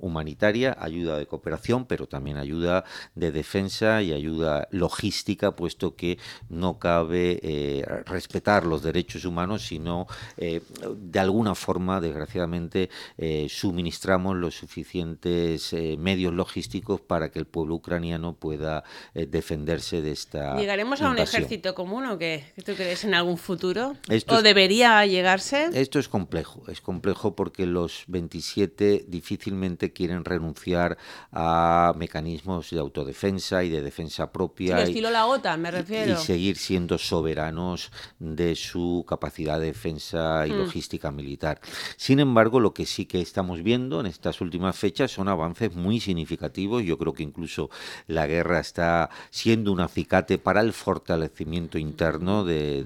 humanitaria 0.00 0.76
ayuda 0.78 1.18
de 1.18 1.26
cooperación 1.26 1.86
pero 1.86 2.06
también 2.06 2.36
ayuda 2.36 2.84
de 3.14 3.32
defensa 3.32 4.02
y 4.02 4.11
ayuda 4.14 4.68
logística, 4.70 5.52
puesto 5.52 5.96
que 5.96 6.18
no 6.48 6.78
cabe 6.78 7.40
eh, 7.42 7.84
respetar 8.06 8.66
los 8.66 8.82
derechos 8.82 9.24
humanos, 9.24 9.66
sino 9.66 10.06
eh, 10.36 10.60
de 10.96 11.18
alguna 11.18 11.54
forma, 11.54 12.00
desgraciadamente, 12.00 12.90
eh, 13.18 13.46
suministramos 13.48 14.36
los 14.36 14.54
suficientes 14.54 15.72
medios 15.98 16.32
logísticos 16.32 17.00
para 17.00 17.30
que 17.30 17.38
el 17.38 17.46
pueblo 17.46 17.76
ucraniano 17.76 18.34
pueda 18.34 18.84
defenderse 19.14 20.02
de 20.02 20.12
esta. 20.12 20.56
¿Llegaremos 20.56 21.00
a 21.02 21.10
un 21.10 21.18
ejército 21.18 21.74
común 21.74 22.06
o 22.06 22.18
qué? 22.18 22.52
¿Tú 22.64 22.74
crees 22.74 23.04
en 23.04 23.14
algún 23.14 23.38
futuro? 23.38 23.96
¿O 24.28 24.42
debería 24.42 25.04
llegarse? 25.06 25.70
Esto 25.72 25.98
es 25.98 26.08
complejo, 26.08 26.62
es 26.68 26.80
complejo 26.80 27.34
porque 27.34 27.66
los 27.66 28.04
27 28.08 29.06
difícilmente 29.08 29.92
quieren 29.92 30.24
renunciar 30.24 30.98
a 31.30 31.94
mecanismos 31.96 32.70
de 32.70 32.78
autodefensa 32.78 33.64
y 33.64 33.70
de 33.70 33.80
defensa 33.80 34.01
propia. 34.32 34.88
y, 34.88 35.00
la 35.00 35.26
OTAN, 35.26 35.60
me 35.60 35.70
refiero. 35.70 36.14
Y, 36.14 36.16
seguir 36.16 36.56
siendo 36.56 36.98
soberanos 36.98 37.90
de 38.18 38.54
su 38.54 39.04
capacidad 39.08 39.58
de 39.60 39.66
defensa 39.66 40.46
y 40.46 40.52
hmm. 40.52 40.58
logística 40.58 41.10
militar. 41.10 41.60
Sin 41.96 42.20
embargo, 42.20 42.60
lo 42.60 42.72
que 42.72 42.86
sí 42.86 43.06
que 43.06 43.20
estamos 43.20 43.62
viendo 43.62 44.00
en 44.00 44.06
estas 44.06 44.40
últimas 44.40 44.76
fechas 44.76 45.10
son 45.10 45.28
avances 45.28 45.74
muy 45.74 46.00
significativos. 46.00 46.82
Yo 46.84 46.98
creo 46.98 47.12
que 47.12 47.22
incluso 47.22 47.70
la 48.06 48.26
guerra 48.26 48.60
está 48.60 49.10
siendo 49.30 49.72
un 49.72 49.80
acicate 49.80 50.38
para 50.38 50.60
el 50.60 50.72
fortalecimiento 50.72 51.78
interno 51.78 52.44
de, 52.44 52.82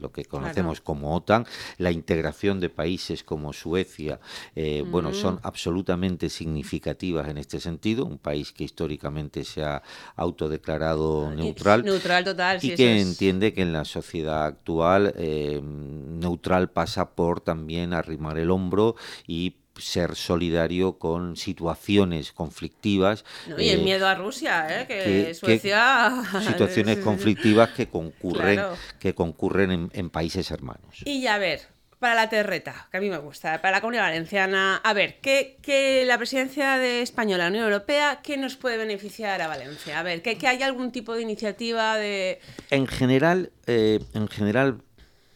lo 0.00 0.12
que 0.12 0.24
conocemos 0.24 0.80
como 0.80 1.14
OTAN. 1.16 1.46
La 1.78 1.90
integración 1.90 2.60
de 2.60 2.68
países 2.68 3.22
como 3.24 3.52
Suecia, 3.52 4.20
eh, 4.56 4.84
bueno, 4.86 5.10
hmm. 5.10 5.14
son 5.14 5.40
absolutamente 5.42 6.28
significativas 6.28 7.28
en 7.28 7.38
este 7.38 7.60
sentido. 7.60 8.04
Un 8.04 8.18
país 8.18 8.52
que 8.52 8.64
históricamente 8.64 9.44
se 9.44 9.62
ha 9.62 9.81
autodeclarado 10.16 11.30
neutral. 11.34 11.84
Neutral 11.84 12.24
total, 12.24 12.58
Y 12.62 12.74
que 12.74 13.00
entiende 13.00 13.52
que 13.52 13.62
en 13.62 13.72
la 13.72 13.84
sociedad 13.84 14.44
actual 14.44 15.14
eh, 15.16 15.60
neutral 15.62 16.70
pasa 16.70 17.10
por 17.10 17.40
también 17.40 17.92
arrimar 17.92 18.38
el 18.38 18.50
hombro 18.50 18.96
y 19.26 19.56
ser 19.78 20.16
solidario 20.16 20.98
con 20.98 21.36
situaciones 21.36 22.32
conflictivas. 22.32 23.24
y 23.58 23.70
el 23.70 23.80
eh, 23.80 23.84
miedo 23.84 24.06
a 24.06 24.14
Rusia, 24.14 24.82
¿eh? 24.82 24.86
que, 24.86 25.34
Suecia... 25.34 26.12
situaciones 26.46 26.98
conflictivas 26.98 27.70
que 27.70 27.88
concurren, 27.88 28.60
que 28.98 29.14
concurren 29.14 29.70
en, 29.70 29.90
en, 29.94 30.10
países 30.10 30.50
hermanos. 30.50 31.02
Y 31.04 31.22
ya 31.22 31.38
ver, 31.38 31.71
para 32.02 32.16
la 32.16 32.28
terreta, 32.28 32.88
que 32.90 32.96
a 32.96 33.00
mí 33.00 33.08
me 33.08 33.18
gusta, 33.18 33.62
para 33.62 33.76
la 33.76 33.80
comunidad 33.80 34.02
valenciana. 34.02 34.78
A 34.82 34.92
ver, 34.92 35.20
¿qué, 35.20 36.02
la 36.04 36.18
presidencia 36.18 36.76
de 36.76 37.00
Española, 37.00 37.44
la 37.44 37.50
Unión 37.50 37.62
Europea, 37.62 38.18
qué 38.24 38.36
nos 38.36 38.56
puede 38.56 38.76
beneficiar 38.76 39.40
a 39.40 39.46
Valencia? 39.46 40.00
A 40.00 40.02
ver, 40.02 40.20
¿que, 40.20 40.36
hay 40.48 40.62
algún 40.64 40.90
tipo 40.90 41.14
de 41.14 41.22
iniciativa 41.22 41.96
de...? 41.96 42.40
En 42.70 42.88
general, 42.88 43.52
eh, 43.68 44.00
en 44.14 44.26
general 44.26 44.82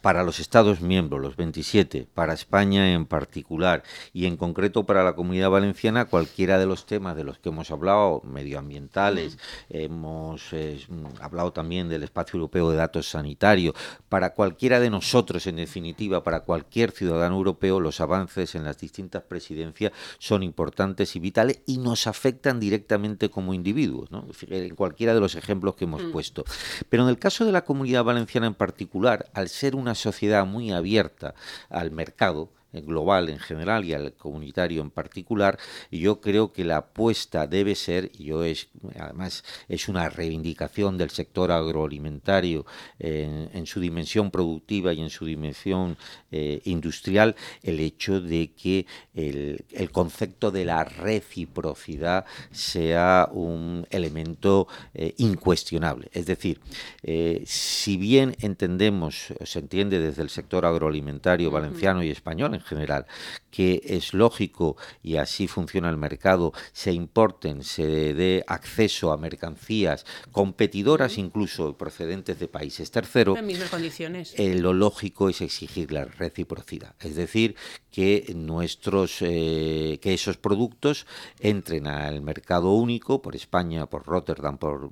para 0.06 0.22
los 0.22 0.38
Estados 0.38 0.80
miembros, 0.82 1.20
los 1.20 1.34
27, 1.34 2.06
para 2.14 2.32
España 2.32 2.92
en 2.92 3.06
particular 3.06 3.82
y 4.12 4.26
en 4.26 4.36
concreto 4.36 4.86
para 4.86 5.02
la 5.02 5.16
comunidad 5.16 5.50
valenciana, 5.50 6.04
cualquiera 6.04 6.60
de 6.60 6.66
los 6.66 6.86
temas 6.86 7.16
de 7.16 7.24
los 7.24 7.40
que 7.40 7.48
hemos 7.48 7.72
hablado, 7.72 8.22
medioambientales, 8.22 9.36
hemos 9.68 10.52
eh, 10.52 10.78
hablado 11.20 11.52
también 11.52 11.88
del 11.88 12.04
espacio 12.04 12.36
europeo 12.36 12.70
de 12.70 12.76
datos 12.76 13.08
sanitarios, 13.08 13.74
para 14.08 14.32
cualquiera 14.32 14.78
de 14.78 14.90
nosotros, 14.90 15.44
en 15.48 15.56
definitiva, 15.56 16.22
para 16.22 16.44
cualquier 16.44 16.92
ciudadano 16.92 17.34
europeo, 17.34 17.80
los 17.80 18.00
avances 18.00 18.54
en 18.54 18.62
las 18.62 18.78
distintas 18.78 19.24
presidencias 19.24 19.90
son 20.20 20.44
importantes 20.44 21.16
y 21.16 21.18
vitales 21.18 21.62
y 21.66 21.78
nos 21.78 22.06
afectan 22.06 22.60
directamente 22.60 23.28
como 23.28 23.54
individuos, 23.54 24.08
en 24.50 24.76
cualquiera 24.76 25.14
de 25.14 25.20
los 25.20 25.34
ejemplos 25.34 25.74
que 25.74 25.86
hemos 25.86 26.04
mm. 26.04 26.12
puesto. 26.12 26.44
Pero 26.88 27.02
en 27.02 27.08
el 27.08 27.18
caso 27.18 27.44
de 27.44 27.50
la 27.50 27.64
comunidad 27.64 28.04
valenciana 28.04 28.46
en 28.46 28.54
particular, 28.54 29.28
al 29.34 29.48
ser 29.48 29.74
una 29.74 29.95
sociedad 29.96 30.46
muy 30.46 30.72
abierta 30.72 31.34
al 31.68 31.90
mercado, 31.90 32.50
global 32.72 33.28
en 33.28 33.38
general 33.38 33.84
y 33.84 33.94
al 33.94 34.12
comunitario 34.14 34.82
en 34.82 34.90
particular, 34.90 35.58
y 35.90 36.00
yo 36.00 36.20
creo 36.20 36.52
que 36.52 36.64
la 36.64 36.78
apuesta 36.78 37.46
debe 37.46 37.74
ser, 37.74 38.10
y 38.18 38.24
yo 38.24 38.44
es, 38.44 38.68
además 38.98 39.44
es 39.68 39.88
una 39.88 40.08
reivindicación 40.08 40.98
del 40.98 41.10
sector 41.10 41.52
agroalimentario 41.52 42.66
en, 42.98 43.66
su 43.66 43.80
dimensión 43.80 44.30
productiva 44.30 44.92
y 44.92 45.00
en 45.00 45.10
su 45.10 45.24
dimensión 45.24 45.96
eh, 46.30 46.60
industrial, 46.64 47.34
el 47.62 47.80
hecho 47.80 48.20
de 48.20 48.52
que 48.52 48.86
el, 49.14 49.90
concepto 49.92 50.50
de 50.50 50.64
la 50.64 50.84
reciprocidad 50.84 52.26
sea 52.50 53.28
un 53.32 53.86
elemento 53.90 54.68
eh, 54.94 55.14
incuestionable. 55.18 56.08
Es 56.12 56.26
decir, 56.26 56.60
eh, 57.02 57.42
si 57.46 57.96
bien 57.96 58.36
entendemos, 58.40 59.32
se 59.42 59.58
entiende 59.58 59.98
desde 60.00 60.22
el 60.22 60.30
sector 60.30 60.66
agroalimentario 60.66 61.50
valenciano 61.50 62.02
y 62.02 62.10
español 62.10 62.55
en 62.56 62.62
general, 62.62 63.06
que 63.50 63.80
es 63.84 64.12
lógico 64.12 64.76
y 65.02 65.16
así 65.16 65.48
funciona 65.48 65.88
el 65.88 65.96
mercado, 65.96 66.52
se 66.72 66.92
importen, 66.92 67.62
se 67.62 68.12
dé 68.12 68.44
acceso 68.46 69.12
a 69.12 69.16
mercancías 69.16 70.04
competidoras 70.32 71.16
incluso 71.18 71.76
procedentes 71.76 72.38
de 72.38 72.48
países 72.48 72.90
terceros, 72.90 73.38
en 73.38 73.46
mismas 73.46 73.70
condiciones. 73.70 74.34
Eh, 74.36 74.56
lo 74.56 74.72
lógico 74.72 75.28
es 75.28 75.40
exigir 75.40 75.92
la 75.92 76.04
reciprocidad, 76.04 76.94
es 77.00 77.16
decir, 77.16 77.56
que 77.90 78.32
nuestros 78.36 79.22
eh, 79.22 79.98
que 80.02 80.12
esos 80.12 80.36
productos 80.36 81.06
entren 81.40 81.86
al 81.86 82.20
mercado 82.20 82.72
único 82.72 83.22
por 83.22 83.34
España, 83.34 83.86
por 83.86 84.04
Rotterdam, 84.04 84.58
por, 84.58 84.90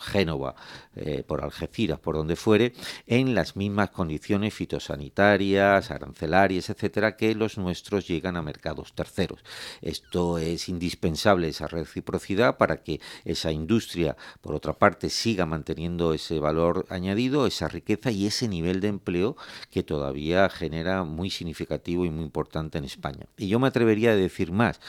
Génova, 0.00 0.54
eh, 0.96 1.22
por 1.26 1.42
Algeciras, 1.44 2.00
por 2.00 2.16
donde 2.16 2.36
fuere, 2.36 2.72
en 3.06 3.34
las 3.34 3.54
mismas 3.54 3.90
condiciones 3.90 4.52
fitosanitarias, 4.52 5.90
arancelarias, 5.90 6.70
etcétera, 6.70 6.99
que 7.16 7.34
los 7.34 7.58
nuestros 7.58 8.06
llegan 8.06 8.36
a 8.36 8.42
mercados 8.42 8.92
terceros. 8.94 9.40
Esto 9.82 10.38
es 10.38 10.68
indispensable, 10.68 11.48
esa 11.48 11.66
reciprocidad, 11.66 12.56
para 12.56 12.82
que 12.82 13.00
esa 13.24 13.52
industria, 13.52 14.16
por 14.40 14.54
otra 14.54 14.74
parte, 14.74 15.10
siga 15.10 15.46
manteniendo 15.46 16.14
ese 16.14 16.38
valor 16.38 16.86
añadido, 16.88 17.46
esa 17.46 17.68
riqueza 17.68 18.10
y 18.10 18.26
ese 18.26 18.48
nivel 18.48 18.80
de 18.80 18.88
empleo 18.88 19.36
que 19.70 19.82
todavía 19.82 20.48
genera 20.48 21.04
muy 21.04 21.30
significativo 21.30 22.04
y 22.04 22.10
muy 22.10 22.24
importante 22.24 22.78
en 22.78 22.84
España. 22.84 23.26
Y 23.36 23.48
yo 23.48 23.58
me 23.58 23.68
atrevería 23.68 24.12
a 24.12 24.16
decir 24.16 24.52
más, 24.52 24.80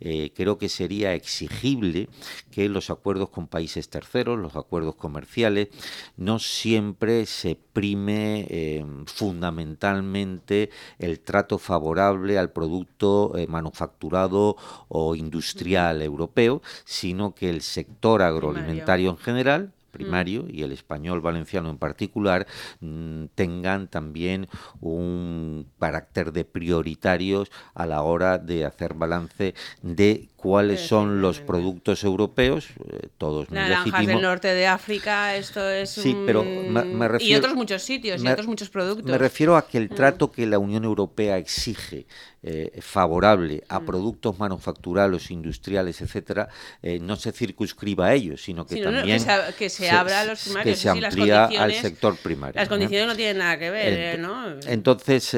eh, 0.00 0.32
creo 0.34 0.58
que 0.58 0.68
sería 0.68 1.14
exigible 1.14 2.08
que 2.50 2.68
los 2.68 2.90
acuerdos 2.90 3.30
con 3.30 3.46
países 3.46 3.88
terceros, 3.88 4.38
los 4.38 4.56
acuerdos 4.56 4.96
comerciales, 4.96 5.68
no 6.16 6.38
siempre 6.38 7.26
se 7.26 7.56
prime 7.56 8.46
eh, 8.48 8.84
fundamentalmente 9.06 10.70
el 10.98 11.20
trato 11.20 11.58
favorable 11.60 12.38
al 12.38 12.50
producto 12.50 13.36
eh, 13.36 13.46
manufacturado 13.46 14.56
o 14.88 15.14
industrial 15.14 16.02
europeo, 16.02 16.62
sino 16.84 17.34
que 17.34 17.50
el 17.50 17.62
sector 17.62 18.22
agroalimentario 18.22 19.10
en 19.10 19.18
general, 19.18 19.72
primario 19.90 20.46
y 20.48 20.62
el 20.62 20.72
español 20.72 21.20
valenciano 21.20 21.68
en 21.68 21.78
particular 21.78 22.46
mm, 22.80 23.24
tengan 23.34 23.88
también 23.88 24.48
un 24.80 25.66
carácter 25.78 26.32
de 26.32 26.44
prioritarios 26.44 27.50
a 27.74 27.86
la 27.86 28.02
hora 28.02 28.38
de 28.38 28.64
hacer 28.64 28.94
balance 28.94 29.54
de 29.82 30.28
cuáles 30.40 30.80
son 30.80 31.20
los 31.20 31.40
productos 31.40 32.02
europeos, 32.02 32.68
eh, 32.92 33.08
todos 33.18 33.50
muy 33.50 33.58
Naranjas 33.58 34.06
del 34.06 34.22
norte 34.22 34.48
de 34.48 34.66
África, 34.66 35.36
esto 35.36 35.68
es 35.68 35.90
sí, 35.90 36.16
pero 36.24 36.42
me, 36.42 37.08
refiero, 37.08 37.34
y 37.34 37.36
otros 37.36 37.54
muchos 37.54 37.82
sitios 37.82 38.24
y 38.24 38.26
otros 38.26 38.46
muchos 38.46 38.70
productos. 38.70 39.04
Me 39.04 39.18
refiero 39.18 39.54
a 39.54 39.68
que 39.68 39.76
el 39.76 39.90
mm. 39.90 39.94
trato 39.94 40.32
que 40.32 40.46
la 40.46 40.58
Unión 40.58 40.84
Europea 40.84 41.36
exige 41.36 42.06
eh, 42.42 42.78
favorable 42.80 43.62
a 43.68 43.80
mm. 43.80 43.86
productos 43.86 44.38
manufacturados, 44.38 45.30
industriales, 45.30 46.00
etcétera, 46.00 46.48
eh, 46.82 46.98
no 46.98 47.16
se 47.16 47.32
circunscriba 47.32 48.06
a 48.06 48.14
ellos, 48.14 48.42
sino 48.42 48.64
que 48.64 48.82
también 48.82 49.22
que, 49.58 49.68
se, 49.68 49.90
abra 49.90 50.22
a 50.22 50.24
los 50.24 50.42
primarios, 50.42 50.78
que 50.78 50.82
se 50.82 50.88
amplía 50.88 51.44
al 51.44 51.74
sector 51.74 52.16
primario. 52.16 52.58
Las 52.58 52.68
condiciones 52.68 53.08
no, 53.08 53.14
tienen 53.14 53.38
nada 53.38 53.58
que 53.58 53.70
ver, 53.70 54.18
¿no? 54.18 54.58
Entonces, 54.66 55.36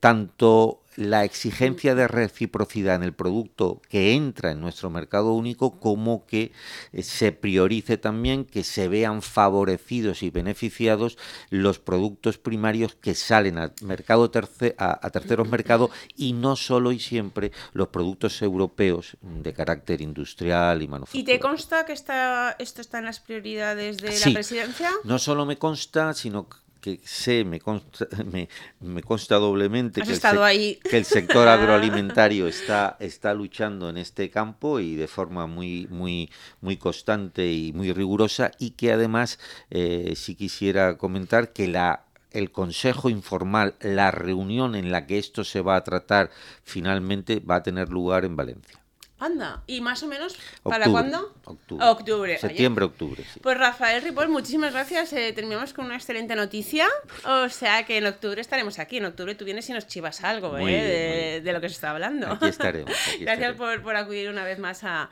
tanto 0.00 0.80
la 1.00 1.24
exigencia 1.24 1.94
de 1.94 2.06
reciprocidad 2.06 2.96
en 2.96 3.02
el 3.02 3.14
producto 3.14 3.80
que 3.88 4.12
entra 4.12 4.52
en 4.52 4.60
nuestro 4.60 4.90
mercado 4.90 5.32
único 5.32 5.80
como 5.80 6.26
que 6.26 6.52
eh, 6.92 7.02
se 7.02 7.32
priorice 7.32 7.96
también 7.96 8.44
que 8.44 8.64
se 8.64 8.86
vean 8.86 9.22
favorecidos 9.22 10.22
y 10.22 10.28
beneficiados 10.28 11.16
los 11.48 11.78
productos 11.78 12.36
primarios 12.36 12.96
que 12.96 13.14
salen 13.14 13.56
al 13.56 13.72
mercado 13.80 14.24
a, 14.24 15.10
terceros 15.10 15.48
mercados 15.48 15.90
y 16.16 16.34
no 16.34 16.54
solo 16.54 16.92
y 16.92 17.00
siempre 17.00 17.50
los 17.72 17.88
productos 17.88 18.42
europeos 18.42 19.16
de 19.22 19.54
carácter 19.54 20.02
industrial 20.02 20.82
y 20.82 20.88
manufacturero. 20.88 21.22
¿Y 21.22 21.24
te 21.24 21.40
consta 21.40 21.86
que 21.86 21.94
está, 21.94 22.56
esto 22.58 22.82
está 22.82 22.98
en 22.98 23.06
las 23.06 23.20
prioridades 23.20 23.96
de 23.96 24.18
la 24.18 24.34
presidencia? 24.34 24.90
No 25.04 25.18
solo 25.18 25.46
me 25.46 25.56
consta, 25.56 26.12
sino 26.12 26.46
que 26.46 26.58
sé, 27.04 27.44
me 27.44 27.60
consta, 27.60 28.06
me, 28.32 28.48
me 28.80 29.02
consta 29.02 29.36
doblemente 29.36 30.02
que 30.02 30.12
el, 30.12 30.80
que 30.82 30.98
el, 30.98 31.04
sector 31.04 31.48
agroalimentario 31.48 32.46
está, 32.48 32.96
está 33.00 33.34
luchando 33.34 33.88
en 33.88 33.96
este 33.96 34.30
campo 34.30 34.80
y 34.80 34.96
de 34.96 35.08
forma 35.08 35.46
muy, 35.46 35.86
muy, 35.90 36.30
muy 36.60 36.76
constante 36.76 37.50
y 37.50 37.72
muy 37.72 37.92
rigurosa 37.92 38.50
y 38.58 38.70
que 38.70 38.92
además 38.92 39.38
eh, 39.70 40.14
sí 40.16 40.34
quisiera 40.34 40.96
comentar 40.96 41.52
que 41.52 41.68
la 41.68 42.04
el 42.32 42.52
Consejo 42.52 43.10
Informal, 43.10 43.74
la 43.80 44.10
reunión 44.10 44.76
en 44.76 44.92
la 44.92 45.06
que 45.06 45.18
esto 45.18 45.42
se 45.44 45.62
va 45.62 45.76
a 45.76 45.84
tratar 45.84 46.30
finalmente 46.62 47.40
va 47.40 47.56
a 47.56 47.62
tener 47.62 47.88
lugar 47.88 48.24
en 48.24 48.36
Valencia. 48.36 48.80
Anda, 49.20 49.62
¿y 49.66 49.82
más 49.82 50.02
o 50.02 50.06
menos 50.06 50.34
para 50.62 50.88
cuándo? 50.88 51.34
Octubre. 51.44 51.84
Octubre. 51.84 52.38
Septiembre, 52.38 52.86
octubre. 52.86 53.22
Pues 53.42 53.58
Rafael 53.58 54.02
Ripoll, 54.02 54.30
muchísimas 54.30 54.72
gracias. 54.72 55.12
Eh, 55.12 55.34
terminamos 55.34 55.74
con 55.74 55.84
una 55.84 55.96
excelente 55.96 56.34
noticia. 56.34 56.86
O 57.26 57.50
sea 57.50 57.84
que 57.84 57.98
en 57.98 58.06
octubre 58.06 58.40
estaremos 58.40 58.78
aquí. 58.78 58.96
En 58.96 59.04
octubre 59.04 59.34
tú 59.34 59.44
vienes 59.44 59.68
y 59.68 59.74
nos 59.74 59.86
chivas 59.86 60.24
algo 60.24 60.56
eh, 60.56 61.42
de, 61.44 61.52
lo 61.52 61.60
que 61.60 61.68
se 61.68 61.74
está 61.74 61.90
hablando. 61.90 62.32
Aquí 62.32 62.46
estaremos. 62.46 62.90
gracias 63.20 63.56
Por, 63.56 63.94
acudir 63.94 64.30
una 64.30 64.42
vez 64.42 64.58
más 64.58 64.84
a, 64.84 65.10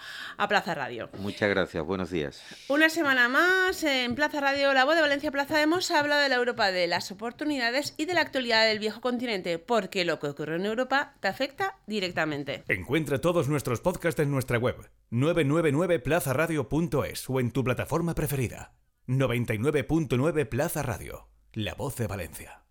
Plaza 0.49 0.75
Radio. 0.75 1.11
Muchas 1.19 1.51
gracias, 1.51 1.85
buenos 1.85 2.11
días. 2.11 2.43
Una 2.69 2.89
semana 2.89 3.29
más 3.29 3.83
en 3.85 4.15
Plaza 4.15 4.41
Radio, 4.41 4.73
la 4.73 4.87
voz 4.87 4.95
de 4.95 5.03
Valencia 5.03 5.31
Plaza, 5.31 5.61
hemos 5.61 5.91
hablado 5.91 6.23
de 6.23 6.31
la 6.31 6.37
Europa, 6.37 6.73
de 6.73 6.87
las 6.87 7.11
oportunidades 7.13 7.93
y 7.99 8.07
de 8.07 8.15
la 8.15 8.23
actualidad 8.23 8.65
del 8.65 8.79
viejo 8.79 9.03
continente, 9.03 9.59
porque 9.59 10.07
lo 10.07 10.19
que 10.19 10.29
ocurre 10.29 10.57
en 10.57 10.65
Europa 10.65 11.13
te 11.21 11.29
afecta 11.29 11.77
directamente. 11.87 12.65
Encuentra 12.69 13.21
todos 13.21 13.49
nuestros 13.49 13.83
podcasts 13.83 13.98
en 14.23 14.31
nuestra 14.31 14.59
web 14.59 14.77
999plazaradio.es 15.11 17.29
o 17.29 17.41
en 17.41 17.51
tu 17.51 17.65
plataforma 17.65 18.15
preferida. 18.15 18.75
99.9 19.09 20.49
Plaza 20.49 20.83
Radio, 20.83 21.29
la 21.53 21.75
voz 21.75 21.97
de 21.97 22.07
Valencia. 22.07 22.68